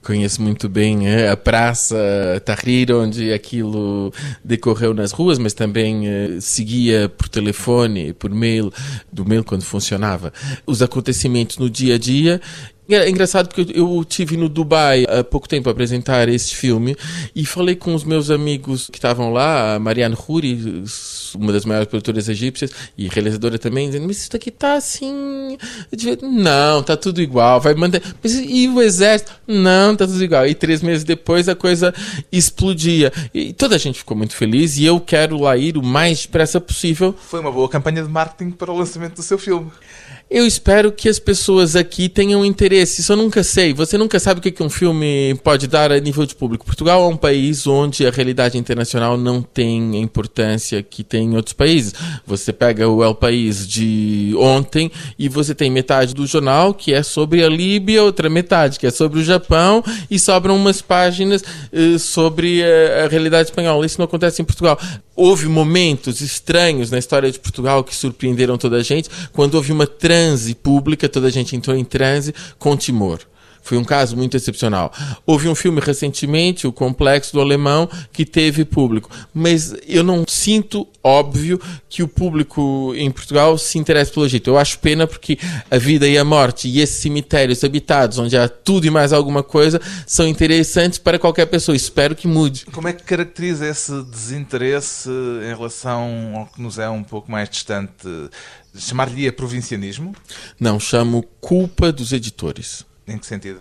Conheço 0.01 0.41
muito 0.41 0.69
bem 0.69 1.09
eh, 1.09 1.29
a 1.29 1.37
Praça 1.37 1.97
Tahrir, 2.45 2.93
onde 2.93 3.33
aquilo 3.33 4.13
decorreu 4.45 4.95
nas 4.95 5.11
ruas, 5.11 5.37
mas 5.37 5.53
também 5.53 6.07
eh, 6.07 6.41
seguia 6.41 7.09
por 7.09 7.29
telefone, 7.29 8.13
por 8.13 8.31
mail, 8.31 8.73
do 9.13 9.25
mail 9.25 9.43
quando 9.43 9.65
funcionava, 9.65 10.33
os 10.65 10.83
acontecimentos 10.83 11.59
no 11.59 11.69
dia 11.69 11.97
a 11.97 11.99
dia 11.99 12.41
é 12.95 13.09
engraçado 13.09 13.49
porque 13.49 13.73
eu 13.79 14.05
tive 14.05 14.37
no 14.37 14.49
Dubai 14.49 15.05
há 15.09 15.25
pouco 15.25 15.49
tempo 15.49 15.69
a 15.69 15.73
apresentar 15.73 16.29
esse 16.29 16.55
filme 16.55 16.97
e 17.35 17.45
falei 17.45 17.75
com 17.75 17.95
os 17.95 18.05
meus 18.05 18.31
amigos 18.31 18.89
que 18.91 18.99
estavam 18.99 19.33
lá, 19.33 19.75
a 19.75 19.79
Marianne 19.79 20.17
Huri, 20.17 20.85
uma 21.35 21.53
das 21.53 21.65
maiores 21.65 21.89
produtoras 21.89 22.29
egípcias 22.29 22.71
e 22.97 23.09
realizadora 23.09 23.59
também, 23.59 23.89
dizendo: 23.89 24.07
Mas 24.07 24.19
isso 24.19 24.31
daqui 24.31 24.51
tá 24.51 24.75
assim. 24.75 25.59
Não, 26.23 26.83
tá 26.83 26.97
tudo 26.97 27.21
igual, 27.21 27.61
vai 27.61 27.75
manter. 27.75 28.03
Mas 28.23 28.35
e 28.35 28.69
o 28.69 28.81
exército? 28.81 29.33
Não, 29.47 29.97
tá 29.97 30.07
tudo 30.07 30.23
igual. 30.23 30.47
E 30.47 30.55
três 30.55 30.83
meses 30.83 31.05
depois 31.05 31.49
a 31.49 31.55
coisa 31.55 31.93
explodia. 32.31 33.13
E 33.35 33.53
toda 33.53 33.75
a 33.75 33.79
gente 33.79 33.99
ficou 33.99 34.17
muito 34.17 34.35
feliz 34.35 34.77
e 34.79 34.85
eu 34.85 35.01
quero 35.01 35.41
lá 35.41 35.57
ir 35.57 35.77
o 35.77 35.83
mais 35.83 36.23
depressa 36.23 36.61
possível. 36.61 37.15
Foi 37.19 37.41
uma 37.41 37.51
boa 37.51 37.69
campanha 37.69 38.03
de 38.03 38.09
marketing 38.09 38.51
para 38.51 38.71
o 38.71 38.77
lançamento 38.77 39.17
do 39.17 39.23
seu 39.23 39.39
filme. 39.39 39.71
Eu 40.29 40.45
espero 40.45 40.91
que 40.91 41.09
as 41.09 41.21
pessoas 41.21 41.77
aqui 41.77 42.09
tenham 42.09 42.45
interesse. 42.45 43.01
Isso 43.01 43.13
eu 43.13 43.17
nunca 43.17 43.45
sei. 43.45 43.73
Você 43.73 43.97
nunca 43.97 44.19
sabe 44.19 44.41
o 44.41 44.43
que 44.43 44.61
um 44.61 44.69
filme 44.69 45.39
pode 45.45 45.69
dar 45.69 45.93
a 45.93 46.01
nível 46.01 46.27
de 46.27 46.35
público. 46.35 46.67
Portugal 46.67 47.05
é 47.05 47.07
um 47.07 47.17
país 47.17 47.65
onde 47.65 48.05
a 48.05 48.11
realidade 48.11 48.59
internacional 48.59 49.17
não 49.17 49.41
tem 49.41 49.95
a 49.95 50.01
importância 50.01 50.83
que 50.83 51.05
tem 51.05 51.29
em 51.29 51.37
outros 51.37 51.53
países. 51.53 51.95
Você 52.27 52.53
pega 52.53 52.89
o 52.89 53.05
El 53.05 53.15
País 53.15 53.69
de 53.69 54.35
ontem 54.37 54.91
e 55.17 55.29
você 55.29 55.55
tem 55.55 55.71
metade 55.71 56.13
do 56.13 56.27
jornal 56.27 56.75
que 56.75 56.93
é 56.93 57.05
sobre 57.05 57.45
a 57.45 57.49
Líbia, 57.49 58.03
outra 58.03 58.29
metade 58.29 58.81
que 58.81 58.87
é 58.87 58.91
sobre 58.91 59.21
o 59.21 59.25
Japão 59.25 59.81
e 60.11 60.19
sobram 60.19 60.57
umas 60.57 60.83
páginas 60.83 61.41
uh, 61.73 62.01
sobre 62.01 62.65
a, 62.65 63.05
a 63.05 63.09
realidade 63.09 63.51
espanhola. 63.51 63.87
Isso 63.87 63.99
não 63.99 64.07
acontece 64.07 64.43
em 64.43 64.45
Portugal. 64.45 64.77
Houve 65.15 65.47
momentos 65.47 66.21
estranhos 66.21 66.91
na 66.91 66.99
história 66.99 67.31
de 67.31 67.39
Portugal 67.39 67.85
que 67.85 67.95
surpreenderam 67.95 68.59
toda 68.59 68.77
a 68.77 68.83
gente 68.83 69.09
quando 69.33 69.55
houve 69.55 69.71
uma 69.73 69.87
transe 70.17 70.55
pública, 70.55 71.11
toda 71.11 71.27
a 71.27 71.31
gente 71.31 71.55
entrou 71.55 71.77
em 71.77 71.85
transe 71.85 72.35
com 72.59 72.75
Timor 72.75 73.21
Foi 73.67 73.77
um 73.77 73.85
caso 73.85 74.17
muito 74.17 74.37
excepcional. 74.37 74.93
Houve 75.27 75.49
um 75.49 75.55
filme 75.57 75.81
recentemente, 75.81 76.69
O 76.69 76.73
Complexo 76.73 77.33
do 77.33 77.41
Alemão, 77.41 77.91
que 78.13 78.25
teve 78.25 78.65
público. 78.65 79.11
Mas 79.35 79.75
eu 79.89 80.05
não 80.05 80.25
sinto, 80.25 80.87
óbvio, 81.03 81.61
que 81.89 82.01
o 82.01 82.07
público 82.07 82.95
em 82.95 83.11
Portugal 83.11 83.59
se 83.59 83.77
interesse 83.77 84.13
pelo 84.13 84.25
Egito. 84.25 84.51
Eu 84.51 84.57
acho 84.57 84.79
pena 84.79 85.05
porque 85.05 85.37
a 85.69 85.79
vida 85.79 86.07
e 86.07 86.17
a 86.17 86.25
morte 86.25 86.69
e 86.69 86.81
esses 86.81 86.95
cemitérios 87.03 87.65
habitados, 87.65 88.21
onde 88.21 88.37
há 88.37 88.49
tudo 88.49 88.87
e 88.87 88.91
mais 88.91 89.13
alguma 89.13 89.43
coisa, 89.43 89.81
são 90.07 90.29
interessantes 90.29 91.01
para 91.01 91.19
qualquer 91.19 91.47
pessoa. 91.47 91.75
Espero 91.75 92.15
que 92.15 92.29
mude. 92.29 92.67
Como 92.67 92.87
é 92.87 92.93
que 92.93 93.03
caracteriza 93.03 93.67
esse 93.67 94.01
desinteresse 94.05 95.11
em 95.11 95.57
relação 95.57 96.37
ao 96.37 96.47
que 96.47 96.63
nos 96.63 96.79
é 96.79 96.89
um 96.89 97.03
pouco 97.03 97.33
mais 97.33 97.51
distante? 97.51 98.07
Chamar-lhe 98.79 99.33
provincianismo? 99.33 100.15
Não, 100.61 100.79
chamo 100.79 101.25
culpa 101.41 101.91
dos 101.91 102.13
editores. 102.13 102.86
Em 103.09 103.19
que 103.19 103.27
sentido? 103.27 103.61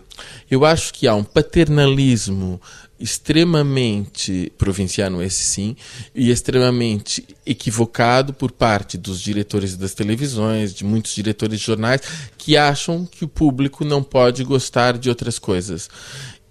Eu 0.50 0.66
acho 0.66 0.94
que 0.94 1.08
há 1.08 1.14
um 1.14 1.24
paternalismo 1.24 2.60
extremamente 3.00 4.52
provinciano, 4.58 5.22
esse 5.22 5.44
sim, 5.44 5.76
e 6.16 6.32
extremamente 6.32 7.26
equivocado 7.46 8.34
por 8.34 8.52
parte 8.52 8.98
dos 8.98 9.22
diretores 9.22 9.76
das 9.76 9.94
televisões, 9.94 10.74
de 10.74 10.84
muitos 10.84 11.14
diretores 11.14 11.60
de 11.60 11.66
jornais, 11.66 12.02
que 12.38 12.58
acham 12.58 13.06
que 13.06 13.24
o 13.24 13.28
público 13.28 13.84
não 13.86 14.02
pode 14.02 14.44
gostar 14.44 14.98
de 14.98 15.10
outras 15.10 15.38
coisas. 15.38 15.90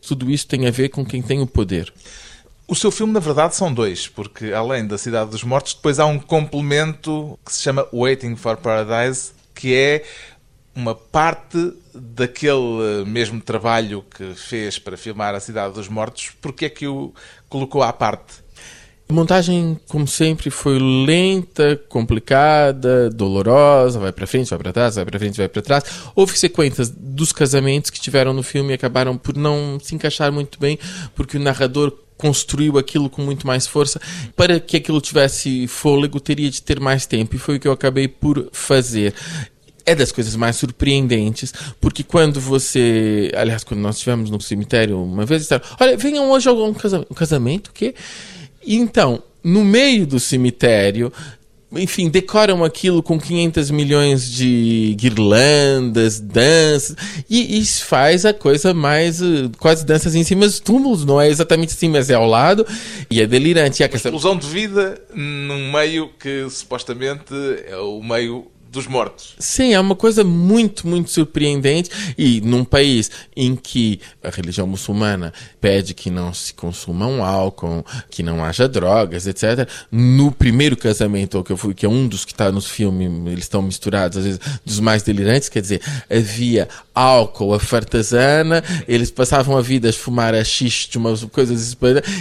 Tudo 0.06 0.30
isso 0.30 0.46
tem 0.46 0.66
a 0.66 0.70
ver 0.70 0.90
com 0.90 1.04
quem 1.04 1.22
tem 1.22 1.40
o 1.40 1.46
poder. 1.46 1.92
O 2.68 2.74
seu 2.74 2.90
filme, 2.90 3.12
na 3.12 3.20
verdade, 3.20 3.56
são 3.56 3.72
dois, 3.72 4.06
porque 4.06 4.52
além 4.52 4.86
da 4.86 4.96
Cidade 4.96 5.30
dos 5.30 5.44
Mortos, 5.44 5.74
depois 5.74 5.98
há 5.98 6.06
um 6.06 6.18
complemento 6.18 7.38
que 7.44 7.52
se 7.52 7.62
chama 7.62 7.86
Waiting 7.92 8.36
for 8.36 8.56
Paradise, 8.56 9.32
que 9.54 9.74
é 9.74 10.04
uma 10.74 10.94
parte 10.94 11.72
daquele 11.94 13.04
mesmo 13.06 13.40
trabalho 13.40 14.04
que 14.16 14.34
fez 14.34 14.78
para 14.78 14.96
filmar 14.96 15.34
A 15.34 15.40
Cidade 15.40 15.74
dos 15.74 15.88
Mortos, 15.88 16.32
porque 16.40 16.64
é 16.64 16.68
que 16.68 16.86
o 16.86 17.12
colocou 17.48 17.82
à 17.82 17.92
parte? 17.92 18.44
A 19.06 19.12
montagem, 19.12 19.78
como 19.86 20.08
sempre, 20.08 20.48
foi 20.48 20.78
lenta, 20.78 21.78
complicada, 21.88 23.10
dolorosa, 23.10 23.98
vai 24.00 24.10
para 24.10 24.26
frente, 24.26 24.48
vai 24.48 24.58
para 24.58 24.72
trás, 24.72 24.94
vai 24.94 25.04
para 25.04 25.18
frente, 25.18 25.36
vai 25.36 25.48
para 25.48 25.60
trás. 25.60 25.84
Houve 26.14 26.38
sequências 26.38 26.88
dos 26.88 27.30
casamentos 27.30 27.90
que 27.90 28.00
tiveram 28.00 28.32
no 28.32 28.42
filme 28.42 28.70
e 28.70 28.74
acabaram 28.74 29.18
por 29.18 29.36
não 29.36 29.78
se 29.78 29.94
encaixar 29.94 30.32
muito 30.32 30.58
bem, 30.58 30.78
porque 31.14 31.36
o 31.36 31.40
narrador 31.40 31.92
construiu 32.16 32.78
aquilo 32.78 33.10
com 33.10 33.20
muito 33.20 33.46
mais 33.46 33.66
força. 33.66 34.00
Para 34.34 34.58
que 34.58 34.78
aquilo 34.78 35.02
tivesse 35.02 35.66
fôlego, 35.68 36.18
teria 36.18 36.50
de 36.50 36.62
ter 36.62 36.80
mais 36.80 37.04
tempo, 37.04 37.36
e 37.36 37.38
foi 37.38 37.56
o 37.56 37.60
que 37.60 37.68
eu 37.68 37.72
acabei 37.72 38.08
por 38.08 38.48
fazer 38.52 39.14
é 39.86 39.94
das 39.94 40.10
coisas 40.12 40.34
mais 40.36 40.56
surpreendentes, 40.56 41.52
porque 41.80 42.02
quando 42.02 42.40
você. 42.40 43.30
Aliás, 43.36 43.64
quando 43.64 43.80
nós 43.80 43.96
estivemos 43.96 44.30
no 44.30 44.40
cemitério 44.40 45.02
uma 45.02 45.26
vez, 45.26 45.42
disseram: 45.42 45.64
Olha, 45.78 45.96
venham 45.96 46.30
hoje 46.30 46.48
a 46.48 46.52
um 46.52 46.74
casamento. 46.74 47.08
Um 47.10 47.14
casamento? 47.14 47.68
O 47.68 47.72
quê? 47.72 47.94
Então, 48.66 49.22
no 49.42 49.62
meio 49.64 50.06
do 50.06 50.18
cemitério, 50.18 51.12
enfim, 51.72 52.08
decoram 52.08 52.64
aquilo 52.64 53.02
com 53.02 53.18
500 53.18 53.70
milhões 53.70 54.30
de 54.30 54.94
guirlandas, 54.98 56.20
danças, 56.20 56.96
e 57.28 57.58
isso 57.58 57.84
faz 57.84 58.24
a 58.24 58.32
coisa 58.32 58.72
mais. 58.72 59.20
Eh, 59.20 59.50
quase 59.58 59.84
danças 59.84 60.14
em 60.14 60.24
cima 60.24 60.46
dos 60.46 60.60
túmulos, 60.60 61.04
não 61.04 61.20
é 61.20 61.28
exatamente 61.28 61.74
assim, 61.74 61.88
mas 61.88 62.10
é 62.10 62.14
ao 62.14 62.26
lado, 62.26 62.66
e 63.10 63.20
é 63.20 63.26
delirante. 63.26 63.82
E 63.82 63.84
a 63.84 63.88
questão... 63.88 64.10
explosão 64.14 64.38
de 64.38 64.46
vida 64.46 65.00
num 65.14 65.72
meio 65.72 66.08
que 66.18 66.48
supostamente 66.48 67.34
é 67.66 67.76
o 67.76 68.02
meio 68.02 68.46
dos 68.74 68.86
mortos. 68.86 69.34
Sim, 69.38 69.72
é 69.72 69.80
uma 69.80 69.96
coisa 69.96 70.22
muito, 70.22 70.86
muito 70.86 71.10
surpreendente. 71.10 71.90
E 72.18 72.40
num 72.40 72.64
país 72.64 73.10
em 73.34 73.56
que 73.56 74.00
a 74.22 74.28
religião 74.28 74.66
muçulmana 74.66 75.32
pede 75.60 75.94
que 75.94 76.10
não 76.10 76.34
se 76.34 76.52
consuma 76.52 77.06
um 77.06 77.24
álcool, 77.24 77.84
que 78.10 78.22
não 78.22 78.44
haja 78.44 78.68
drogas, 78.68 79.26
etc. 79.26 79.68
No 79.90 80.30
primeiro 80.30 80.76
casamento 80.76 81.42
que 81.42 81.52
eu 81.52 81.56
fui, 81.56 81.72
que 81.72 81.86
é 81.86 81.88
um 81.88 82.06
dos 82.06 82.24
que 82.24 82.32
está 82.32 82.50
nos 82.50 82.66
filmes, 82.66 83.10
eles 83.26 83.44
estão 83.44 83.62
misturados, 83.62 84.18
às 84.18 84.24
vezes, 84.24 84.40
dos 84.64 84.80
mais 84.80 85.02
delirantes, 85.02 85.48
quer 85.48 85.60
dizer, 85.60 85.80
havia 86.10 86.68
álcool, 86.94 87.54
a 87.54 87.60
fartazana, 87.60 88.62
eles 88.86 89.10
passavam 89.10 89.56
a 89.56 89.62
vida 89.62 89.88
a 89.88 89.92
fumar 89.92 90.34
a 90.34 90.44
xixi 90.44 90.90
de 90.90 90.98
umas 90.98 91.24
coisas 91.24 91.76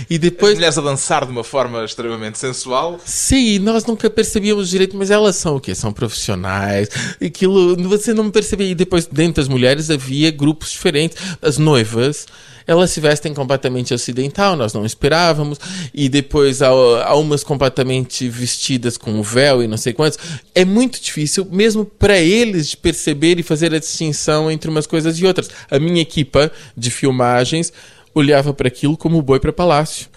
e 0.10 0.18
depois... 0.18 0.52
As 0.54 0.58
mulheres 0.58 0.78
a 0.78 0.82
dançar 0.82 1.26
de 1.26 1.32
uma 1.32 1.44
forma 1.44 1.84
extremamente 1.84 2.38
sensual. 2.38 3.00
Sim, 3.04 3.60
nós 3.60 3.86
nunca 3.86 4.10
percebíamos 4.10 4.70
direito, 4.70 4.96
mas 4.96 5.10
elas 5.10 5.36
são 5.36 5.56
o 5.56 5.60
quê? 5.60 5.74
São 5.74 5.92
profissionais 5.92 6.43
profissionais, 6.44 6.90
aquilo 7.24 7.76
você 7.88 8.14
não 8.14 8.30
percebia. 8.30 8.68
E 8.68 8.76
depois, 8.76 9.06
dentro 9.06 9.42
das 9.42 9.48
mulheres, 9.48 9.90
havia 9.90 10.30
grupos 10.30 10.72
diferentes. 10.72 11.18
As 11.42 11.58
noivas 11.58 12.26
elas 12.66 12.92
se 12.92 13.02
vestem 13.02 13.34
completamente 13.34 13.94
ocidental, 13.94 14.56
nós 14.56 14.74
não 14.74 14.86
esperávamos, 14.86 15.60
e 15.94 16.08
depois 16.08 16.62
há, 16.62 16.70
há 16.70 17.14
umas 17.14 17.44
completamente 17.44 18.30
vestidas 18.30 18.96
com 18.96 19.22
véu 19.22 19.62
e 19.62 19.68
não 19.68 19.76
sei 19.76 19.92
quantos. 19.92 20.18
É 20.56 20.64
muito 20.64 21.02
difícil, 21.02 21.46
mesmo 21.52 21.84
para 21.84 22.18
eles, 22.18 22.74
perceber 22.74 23.38
e 23.38 23.44
fazer 23.44 23.76
a 23.76 23.80
distinção 23.80 24.50
entre 24.50 24.70
umas 24.70 24.88
coisas 24.88 25.20
e 25.20 25.26
outras. 25.26 25.50
A 25.70 25.78
minha 25.78 26.02
equipa 26.02 26.50
de 26.76 26.90
filmagens 26.90 27.74
olhava 28.16 28.54
para 28.54 28.70
aquilo 28.70 28.96
como 28.96 29.18
o 29.18 29.22
boi 29.22 29.42
para 29.42 29.52
palácio. 29.52 30.08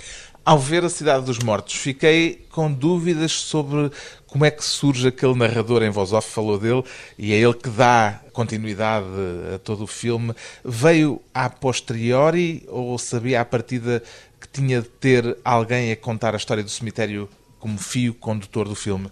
Ao 0.44 0.56
ver 0.56 0.84
a 0.84 0.88
Cidade 0.88 1.26
dos 1.26 1.40
Mortos, 1.40 1.74
fiquei 1.74 2.46
com 2.52 2.72
dúvidas 2.72 3.32
sobre 3.32 3.90
como 4.26 4.44
é 4.44 4.50
que 4.50 4.64
surge 4.64 5.08
aquele 5.08 5.34
narrador 5.34 5.82
em 5.82 5.90
voz 5.90 6.12
off, 6.12 6.30
falou 6.30 6.58
dele, 6.58 6.84
e 7.18 7.32
é 7.32 7.36
ele 7.36 7.54
que 7.54 7.70
dá 7.70 8.20
continuidade 8.32 9.06
a 9.54 9.58
todo 9.58 9.84
o 9.84 9.86
filme. 9.86 10.34
Veio 10.64 11.20
a 11.32 11.48
posteriori 11.48 12.64
ou 12.68 12.98
sabia 12.98 13.40
à 13.40 13.44
partida 13.44 14.02
que 14.40 14.48
tinha 14.48 14.82
de 14.82 14.88
ter 14.88 15.36
alguém 15.44 15.90
a 15.92 15.96
contar 15.96 16.34
a 16.34 16.36
história 16.36 16.62
do 16.62 16.70
cemitério 16.70 17.28
como 17.58 17.78
fio 17.78 18.14
condutor 18.14 18.68
do 18.68 18.74
filme? 18.74 19.10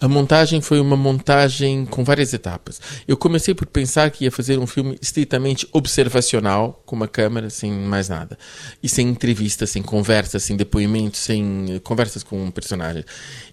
A 0.00 0.08
montagem 0.08 0.60
foi 0.60 0.80
uma 0.80 0.96
montagem 0.96 1.84
com 1.86 2.04
várias 2.04 2.32
etapas. 2.32 2.80
Eu 3.06 3.16
comecei 3.16 3.54
por 3.54 3.66
pensar 3.66 4.10
que 4.10 4.24
ia 4.24 4.30
fazer 4.30 4.58
um 4.58 4.66
filme 4.66 4.96
estritamente 5.00 5.66
observacional, 5.72 6.82
com 6.86 6.96
uma 6.96 7.08
câmera, 7.08 7.50
sem 7.50 7.72
mais 7.72 8.08
nada. 8.08 8.38
E 8.82 8.88
sem 8.88 9.08
entrevistas, 9.08 9.70
sem 9.70 9.82
conversas, 9.82 10.42
sem 10.42 10.56
depoimentos, 10.56 11.20
sem 11.20 11.66
eh, 11.74 11.78
conversas 11.80 12.22
com 12.22 12.36
um. 12.36 12.50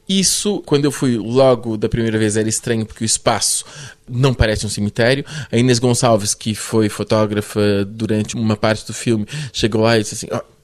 Isso, 0.07 0.61
quando 0.65 0.85
eu 0.85 0.91
fui 0.91 1.17
logo 1.17 1.77
da 1.77 1.89
primeira 1.89 2.17
vez, 2.17 2.37
era 2.37 2.47
estranho 2.47 2.85
porque 2.85 3.03
o 3.03 3.05
espaço 3.05 3.65
não 4.09 4.33
parece 4.33 4.65
um 4.65 4.69
cemitério. 4.69 5.25
A 5.51 5.57
Inês 5.57 5.79
Gonçalves, 5.79 6.33
que 6.33 6.55
foi 6.55 6.89
fotógrafa 6.89 7.85
durante 7.85 8.35
uma 8.35 8.55
parte 8.55 8.85
do 8.87 8.93
filme, 8.93 9.25
chegou 9.51 9.81
lá 9.81 9.97
e 9.97 10.01
disse 10.01 10.15
assim: 10.15 10.27
oh, 10.31 10.56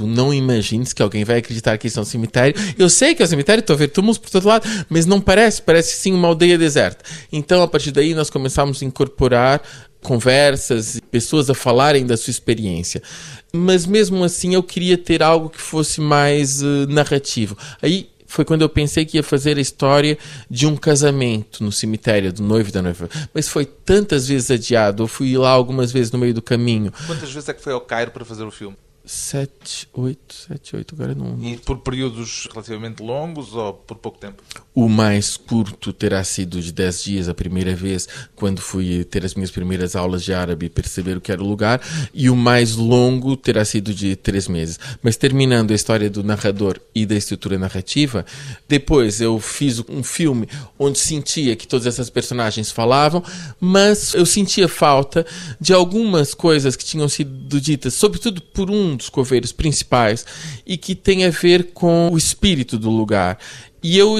Tu 0.00 0.06
não 0.06 0.32
imagines 0.32 0.94
que 0.94 1.02
alguém 1.02 1.24
vai 1.24 1.36
acreditar 1.36 1.76
que 1.76 1.86
isso 1.86 1.98
é 1.98 2.02
um 2.02 2.06
cemitério. 2.06 2.54
Eu 2.78 2.88
sei 2.88 3.14
que 3.14 3.22
é 3.22 3.26
um 3.26 3.28
cemitério, 3.28 3.60
estou 3.60 3.74
a 3.74 3.76
ver 3.76 3.88
túmulos 3.88 4.16
por 4.16 4.30
todo 4.30 4.48
lado, 4.48 4.66
mas 4.88 5.04
não 5.04 5.20
parece, 5.20 5.60
parece 5.60 5.94
sim 5.94 6.14
uma 6.14 6.26
aldeia 6.26 6.56
deserta. 6.56 7.04
Então, 7.30 7.62
a 7.62 7.68
partir 7.68 7.90
daí, 7.90 8.14
nós 8.14 8.30
começamos 8.30 8.82
a 8.82 8.86
incorporar 8.86 9.60
conversas, 10.02 10.98
pessoas 11.10 11.50
a 11.50 11.54
falarem 11.54 12.06
da 12.06 12.16
sua 12.16 12.30
experiência. 12.30 13.02
Mas 13.52 13.84
mesmo 13.84 14.24
assim, 14.24 14.54
eu 14.54 14.62
queria 14.62 14.96
ter 14.96 15.22
algo 15.22 15.50
que 15.50 15.60
fosse 15.60 16.00
mais 16.00 16.62
uh, 16.62 16.86
narrativo. 16.88 17.58
Aí 17.82 18.08
foi 18.26 18.46
quando 18.46 18.62
eu 18.62 18.70
pensei 18.70 19.04
que 19.04 19.18
ia 19.18 19.22
fazer 19.22 19.58
a 19.58 19.60
história 19.60 20.16
de 20.48 20.66
um 20.66 20.76
casamento 20.76 21.62
no 21.62 21.70
cemitério 21.70 22.32
do 22.32 22.42
noivo 22.42 22.70
e 22.70 22.72
da 22.72 22.80
noiva. 22.80 23.06
Mas 23.34 23.48
foi 23.48 23.66
tantas 23.66 24.26
vezes 24.26 24.50
adiado. 24.50 25.02
Eu 25.02 25.06
fui 25.06 25.36
lá 25.36 25.50
algumas 25.50 25.92
vezes 25.92 26.10
no 26.10 26.18
meio 26.18 26.32
do 26.32 26.40
caminho. 26.40 26.90
Quantas 27.06 27.30
vezes 27.30 27.50
é 27.50 27.52
que 27.52 27.60
foi 27.60 27.74
ao 27.74 27.82
Cairo 27.82 28.12
para 28.12 28.24
fazer 28.24 28.44
o 28.44 28.50
filme? 28.50 28.78
7, 29.12 29.88
8, 29.92 30.34
7, 30.48 30.76
8, 30.76 30.94
agora 30.94 31.14
não. 31.16 31.36
E 31.42 31.56
por 31.56 31.78
períodos 31.78 32.46
relativamente 32.48 33.02
longos 33.02 33.54
ou 33.54 33.72
por 33.72 33.96
pouco 33.96 34.18
tempo? 34.18 34.40
O 34.72 34.88
mais 34.88 35.36
curto 35.36 35.92
terá 35.92 36.22
sido 36.22 36.62
de 36.62 36.70
10 36.70 37.02
dias 37.02 37.28
a 37.28 37.34
primeira 37.34 37.74
vez, 37.74 38.06
quando 38.36 38.60
fui 38.60 39.02
ter 39.02 39.24
as 39.24 39.34
minhas 39.34 39.50
primeiras 39.50 39.96
aulas 39.96 40.22
de 40.22 40.32
árabe 40.32 40.66
e 40.66 40.68
perceber 40.68 41.16
o 41.16 41.20
que 41.20 41.32
era 41.32 41.42
o 41.42 41.46
lugar, 41.46 41.80
e 42.14 42.30
o 42.30 42.36
mais 42.36 42.76
longo 42.76 43.36
terá 43.36 43.64
sido 43.64 43.92
de 43.92 44.14
3 44.14 44.46
meses. 44.46 44.78
Mas 45.02 45.16
terminando 45.16 45.72
a 45.72 45.74
história 45.74 46.08
do 46.08 46.22
narrador 46.22 46.78
e 46.94 47.04
da 47.04 47.16
estrutura 47.16 47.58
narrativa, 47.58 48.24
depois 48.68 49.20
eu 49.20 49.40
fiz 49.40 49.82
um 49.88 50.04
filme 50.04 50.48
onde 50.78 51.00
sentia 51.00 51.56
que 51.56 51.66
todas 51.66 51.88
essas 51.88 52.08
personagens 52.08 52.70
falavam, 52.70 53.24
mas 53.58 54.14
eu 54.14 54.24
sentia 54.24 54.68
falta 54.68 55.26
de 55.60 55.72
algumas 55.72 56.32
coisas 56.32 56.76
que 56.76 56.84
tinham 56.84 57.08
sido 57.08 57.60
ditas, 57.60 57.94
sobretudo 57.94 58.40
por 58.40 58.70
um 58.70 58.99
dos 59.00 59.08
coveiros 59.08 59.50
principais 59.50 60.24
e 60.64 60.76
que 60.76 60.94
tem 60.94 61.24
a 61.24 61.30
ver 61.30 61.72
com 61.72 62.08
o 62.12 62.16
espírito 62.16 62.78
do 62.78 62.90
lugar. 62.90 63.38
E 63.82 63.96
eu, 63.96 64.16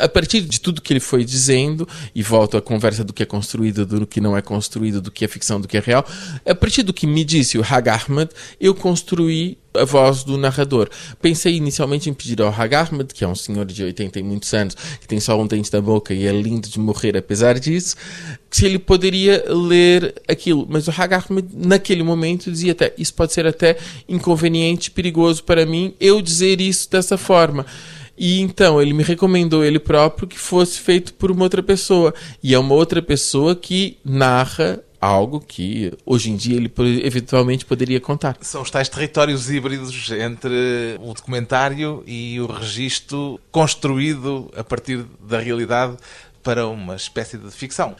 a 0.00 0.08
partir 0.08 0.40
de 0.40 0.60
tudo 0.60 0.80
que 0.80 0.92
ele 0.92 1.00
foi 1.00 1.24
dizendo, 1.24 1.86
e 2.14 2.22
volto 2.22 2.56
à 2.56 2.62
conversa 2.62 3.04
do 3.04 3.12
que 3.12 3.22
é 3.22 3.26
construído, 3.26 3.86
do 3.86 4.06
que 4.06 4.20
não 4.20 4.36
é 4.36 4.42
construído, 4.42 5.00
do 5.00 5.10
que 5.10 5.24
é 5.24 5.28
ficção, 5.28 5.60
do 5.60 5.68
que 5.68 5.76
é 5.76 5.80
real, 5.80 6.04
a 6.46 6.54
partir 6.54 6.82
do 6.82 6.92
que 6.92 7.06
me 7.06 7.24
disse 7.24 7.58
o 7.58 7.62
Hag 7.62 7.88
Ahmed, 7.88 8.30
eu 8.60 8.74
construí 8.74 9.58
a 9.74 9.84
voz 9.84 10.22
do 10.22 10.38
narrador. 10.38 10.88
Pensei 11.20 11.56
inicialmente 11.56 12.08
em 12.08 12.14
pedir 12.14 12.40
ao 12.40 12.48
Hag 12.48 12.74
Ahmed, 12.74 13.12
que 13.12 13.24
é 13.24 13.28
um 13.28 13.34
senhor 13.34 13.66
de 13.66 13.82
80 13.82 14.20
e 14.20 14.22
muitos 14.22 14.52
anos, 14.54 14.74
que 15.00 15.06
tem 15.06 15.18
só 15.18 15.40
um 15.40 15.46
dente 15.46 15.72
na 15.72 15.80
boca 15.80 16.14
e 16.14 16.26
é 16.26 16.32
lindo 16.32 16.68
de 16.68 16.78
morrer 16.78 17.16
apesar 17.16 17.58
disso, 17.58 17.96
se 18.50 18.64
ele 18.64 18.78
poderia 18.78 19.44
ler 19.48 20.14
aquilo. 20.28 20.66
Mas 20.68 20.86
o 20.86 20.90
Hag 20.90 21.14
Ahmed, 21.14 21.48
naquele 21.52 22.02
momento, 22.02 22.50
dizia 22.50 22.72
até, 22.72 22.94
isso 22.96 23.12
pode 23.14 23.32
ser 23.32 23.46
até 23.46 23.76
inconveniente, 24.08 24.90
perigoso 24.90 25.42
para 25.42 25.66
mim, 25.66 25.94
eu 26.00 26.22
dizer 26.22 26.60
isso 26.60 26.88
dessa 26.90 27.18
forma. 27.18 27.66
E 28.16 28.40
então 28.40 28.80
ele 28.80 28.92
me 28.92 29.02
recomendou 29.02 29.64
ele 29.64 29.78
próprio 29.78 30.28
que 30.28 30.38
fosse 30.38 30.78
feito 30.80 31.14
por 31.14 31.30
uma 31.30 31.42
outra 31.42 31.62
pessoa. 31.62 32.14
E 32.42 32.54
é 32.54 32.58
uma 32.58 32.74
outra 32.74 33.02
pessoa 33.02 33.56
que 33.56 33.98
narra 34.04 34.80
algo 35.00 35.38
que 35.38 35.92
hoje 36.06 36.30
em 36.30 36.36
dia 36.36 36.56
ele 36.56 36.72
eventualmente 37.04 37.66
poderia 37.66 38.00
contar. 38.00 38.38
São 38.40 38.62
os 38.62 38.70
tais 38.70 38.88
territórios 38.88 39.50
híbridos 39.50 40.10
entre 40.10 40.96
o 41.00 41.12
documentário 41.12 42.02
e 42.06 42.40
o 42.40 42.46
registro 42.46 43.38
construído 43.50 44.50
a 44.56 44.64
partir 44.64 45.04
da 45.20 45.38
realidade 45.38 45.96
para 46.42 46.66
uma 46.66 46.96
espécie 46.96 47.36
de 47.36 47.50
ficção. 47.50 47.96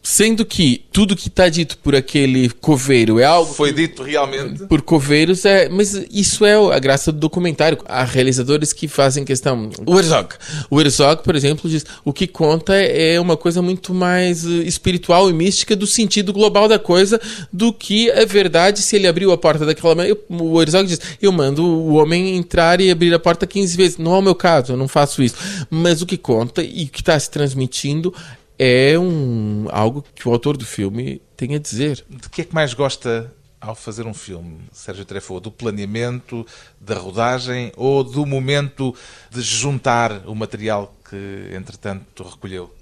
Sendo 0.00 0.46
que 0.46 0.84
tudo 0.92 1.14
que 1.14 1.28
está 1.28 1.48
dito 1.48 1.76
por 1.78 1.94
aquele 1.94 2.48
coveiro 2.48 3.18
é 3.18 3.24
algo. 3.24 3.52
Foi 3.52 3.72
dito 3.72 4.02
realmente. 4.02 4.64
Por 4.64 4.80
coveiros, 4.80 5.44
é. 5.44 5.68
Mas 5.68 5.92
isso 6.10 6.46
é 6.46 6.54
a 6.54 6.78
graça 6.78 7.12
do 7.12 7.18
documentário. 7.18 7.78
Há 7.84 8.04
realizadores 8.04 8.72
que 8.72 8.88
fazem 8.88 9.24
questão. 9.24 9.68
O 9.84 9.98
Herzog. 9.98 10.34
O 10.70 10.80
Herzog, 10.80 11.22
por 11.22 11.36
exemplo, 11.36 11.68
diz: 11.68 11.84
o 12.04 12.12
que 12.12 12.26
conta 12.26 12.74
é 12.74 13.20
uma 13.20 13.36
coisa 13.36 13.60
muito 13.60 13.92
mais 13.92 14.46
eh, 14.46 14.48
espiritual 14.64 15.28
e 15.28 15.32
mística 15.32 15.76
do 15.76 15.86
sentido 15.86 16.32
global 16.32 16.68
da 16.68 16.78
coisa 16.78 17.20
do 17.52 17.72
que 17.72 18.10
a 18.10 18.24
verdade 18.24 18.80
se 18.80 18.96
ele 18.96 19.06
abriu 19.06 19.30
a 19.32 19.36
porta 19.36 19.66
daquela 19.66 19.94
maneira. 19.94 20.18
O 20.30 20.62
Herzog 20.62 20.88
diz: 20.88 21.00
eu 21.20 21.32
mando 21.32 21.62
o 21.64 21.94
homem 21.94 22.36
entrar 22.36 22.80
e 22.80 22.90
abrir 22.90 23.12
a 23.12 23.18
porta 23.18 23.46
15 23.46 23.76
vezes. 23.76 23.98
Não 23.98 24.14
é 24.14 24.18
o 24.18 24.22
meu 24.22 24.34
caso, 24.34 24.72
eu 24.72 24.76
não 24.76 24.88
faço 24.88 25.22
isso. 25.22 25.36
Mas 25.68 26.00
o 26.00 26.06
que 26.06 26.16
conta 26.16 26.62
e 26.62 26.84
o 26.84 26.88
que 26.88 27.00
está 27.00 27.18
se 27.18 27.30
transmitindo 27.30 28.14
é 28.58 28.98
um, 28.98 29.66
algo 29.70 30.04
que 30.14 30.28
o 30.28 30.32
autor 30.32 30.56
do 30.56 30.66
filme 30.66 31.22
tem 31.36 31.54
a 31.54 31.58
dizer. 31.58 32.04
De 32.08 32.28
que 32.28 32.42
é 32.42 32.44
que 32.44 32.54
mais 32.54 32.74
gosta 32.74 33.32
ao 33.60 33.74
fazer 33.74 34.06
um 34.06 34.14
filme, 34.14 34.60
Sérgio 34.72 35.04
Trefo? 35.04 35.40
Do 35.40 35.50
planeamento, 35.50 36.46
da 36.80 36.98
rodagem 36.98 37.72
ou 37.76 38.02
do 38.02 38.26
momento 38.26 38.94
de 39.30 39.40
juntar 39.40 40.26
o 40.26 40.34
material 40.34 40.94
que, 41.08 41.50
entretanto, 41.54 42.22
recolheu? 42.22 42.74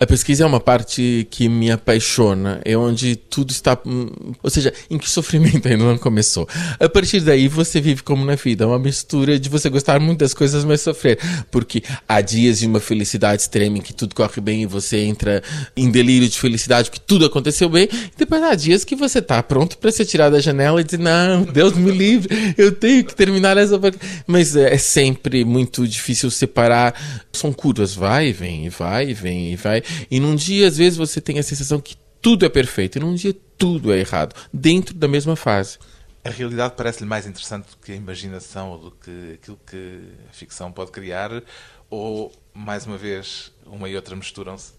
A 0.00 0.06
pesquisa 0.06 0.44
é 0.44 0.46
uma 0.46 0.60
parte 0.60 1.26
que 1.28 1.48
me 1.48 1.72
apaixona, 1.72 2.60
é 2.64 2.76
onde 2.76 3.16
tudo 3.16 3.50
está. 3.50 3.76
Hum, 3.84 4.08
ou 4.40 4.48
seja, 4.48 4.72
em 4.88 4.96
que 4.96 5.10
sofrimento 5.10 5.66
ainda 5.66 5.84
não 5.84 5.98
começou. 5.98 6.48
A 6.78 6.88
partir 6.88 7.20
daí 7.20 7.48
você 7.48 7.80
vive 7.80 8.04
como 8.04 8.24
na 8.24 8.36
vida, 8.36 8.66
uma 8.66 8.78
mistura 8.78 9.38
de 9.40 9.48
você 9.48 9.68
gostar 9.68 9.98
muito 9.98 10.20
das 10.20 10.32
coisas, 10.32 10.64
mas 10.64 10.82
sofrer. 10.82 11.18
Porque 11.50 11.82
há 12.08 12.20
dias 12.20 12.60
de 12.60 12.66
uma 12.66 12.78
felicidade 12.78 13.42
extrema 13.42 13.78
em 13.78 13.80
que 13.80 13.92
tudo 13.92 14.14
corre 14.14 14.40
bem 14.40 14.62
e 14.62 14.66
você 14.66 14.98
entra 14.98 15.42
em 15.76 15.90
delírio 15.90 16.28
de 16.28 16.38
felicidade 16.38 16.90
porque 16.90 17.02
tudo 17.04 17.26
aconteceu 17.26 17.68
bem. 17.68 17.88
E 17.92 18.18
depois 18.18 18.40
há 18.40 18.54
dias 18.54 18.84
que 18.84 18.94
você 18.94 19.18
está 19.18 19.42
pronto 19.42 19.78
para 19.78 19.90
ser 19.90 20.04
tirado 20.04 20.34
da 20.34 20.40
janela 20.40 20.80
e 20.80 20.84
dizer: 20.84 21.00
Não, 21.00 21.42
Deus 21.42 21.72
me 21.74 21.90
livre, 21.90 22.54
eu 22.56 22.70
tenho 22.70 23.04
que 23.04 23.16
terminar 23.16 23.56
essa. 23.56 23.80
Mas 24.28 24.54
é 24.54 24.78
sempre 24.78 25.44
muito 25.44 25.88
difícil 25.88 26.30
separar. 26.30 26.94
São 27.32 27.52
curvas, 27.52 27.94
vai 27.94 28.28
e 28.28 28.32
vem, 28.32 28.68
vai 28.68 29.10
e 29.10 29.14
vem, 29.14 29.52
e 29.52 29.56
vai. 29.56 29.82
E 30.10 30.20
num 30.20 30.34
dia, 30.34 30.68
às 30.68 30.76
vezes, 30.76 30.96
você 30.96 31.20
tem 31.20 31.38
a 31.38 31.42
sensação 31.42 31.80
que 31.80 31.96
tudo 32.20 32.44
é 32.44 32.48
perfeito, 32.48 32.98
e 32.98 33.00
num 33.00 33.14
dia 33.14 33.34
tudo 33.56 33.92
é 33.92 33.98
errado, 33.98 34.34
dentro 34.52 34.94
da 34.94 35.08
mesma 35.08 35.36
fase. 35.36 35.78
A 36.24 36.30
realidade 36.30 36.74
parece-lhe 36.76 37.08
mais 37.08 37.26
interessante 37.26 37.70
do 37.70 37.76
que 37.76 37.92
a 37.92 37.94
imaginação 37.94 38.70
ou 38.70 38.78
do 38.78 38.90
que 38.90 39.32
aquilo 39.34 39.58
que 39.66 40.00
a 40.28 40.32
ficção 40.32 40.70
pode 40.70 40.90
criar? 40.90 41.42
Ou, 41.88 42.32
mais 42.52 42.86
uma 42.86 42.98
vez, 42.98 43.52
uma 43.64 43.88
e 43.88 43.96
outra 43.96 44.14
misturam-se? 44.14 44.78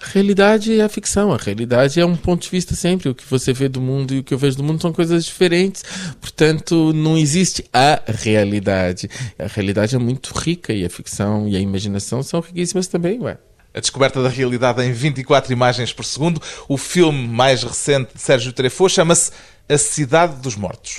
A 0.00 0.06
realidade 0.06 0.78
é 0.78 0.84
a 0.84 0.88
ficção, 0.88 1.32
a 1.32 1.36
realidade 1.36 1.98
é 2.00 2.04
um 2.04 2.16
ponto 2.16 2.42
de 2.42 2.50
vista 2.50 2.74
sempre. 2.74 3.08
O 3.08 3.14
que 3.14 3.24
você 3.24 3.52
vê 3.52 3.68
do 3.68 3.80
mundo 3.80 4.12
e 4.12 4.18
o 4.18 4.24
que 4.24 4.34
eu 4.34 4.38
vejo 4.38 4.56
do 4.56 4.64
mundo 4.64 4.82
são 4.82 4.92
coisas 4.92 5.24
diferentes. 5.24 5.82
Portanto, 6.20 6.92
não 6.92 7.16
existe 7.16 7.64
a 7.72 8.02
realidade. 8.06 9.08
A 9.38 9.46
realidade 9.46 9.94
é 9.94 9.98
muito 9.98 10.36
rica 10.36 10.72
e 10.72 10.84
a 10.84 10.90
ficção 10.90 11.48
e 11.48 11.56
a 11.56 11.60
imaginação 11.60 12.22
são 12.22 12.40
riquíssimas 12.40 12.86
também, 12.86 13.20
ué. 13.20 13.38
A 13.74 13.80
descoberta 13.80 14.22
da 14.22 14.28
realidade 14.28 14.82
em 14.82 14.92
24 14.92 15.52
imagens 15.52 15.92
por 15.92 16.04
segundo. 16.04 16.40
O 16.68 16.76
filme 16.76 17.26
mais 17.26 17.62
recente 17.62 18.14
de 18.14 18.20
Sérgio 18.20 18.52
Treffaut 18.52 18.92
chama-se 18.92 19.32
A 19.68 19.78
Cidade 19.78 20.36
dos 20.36 20.56
Mortos. 20.56 20.98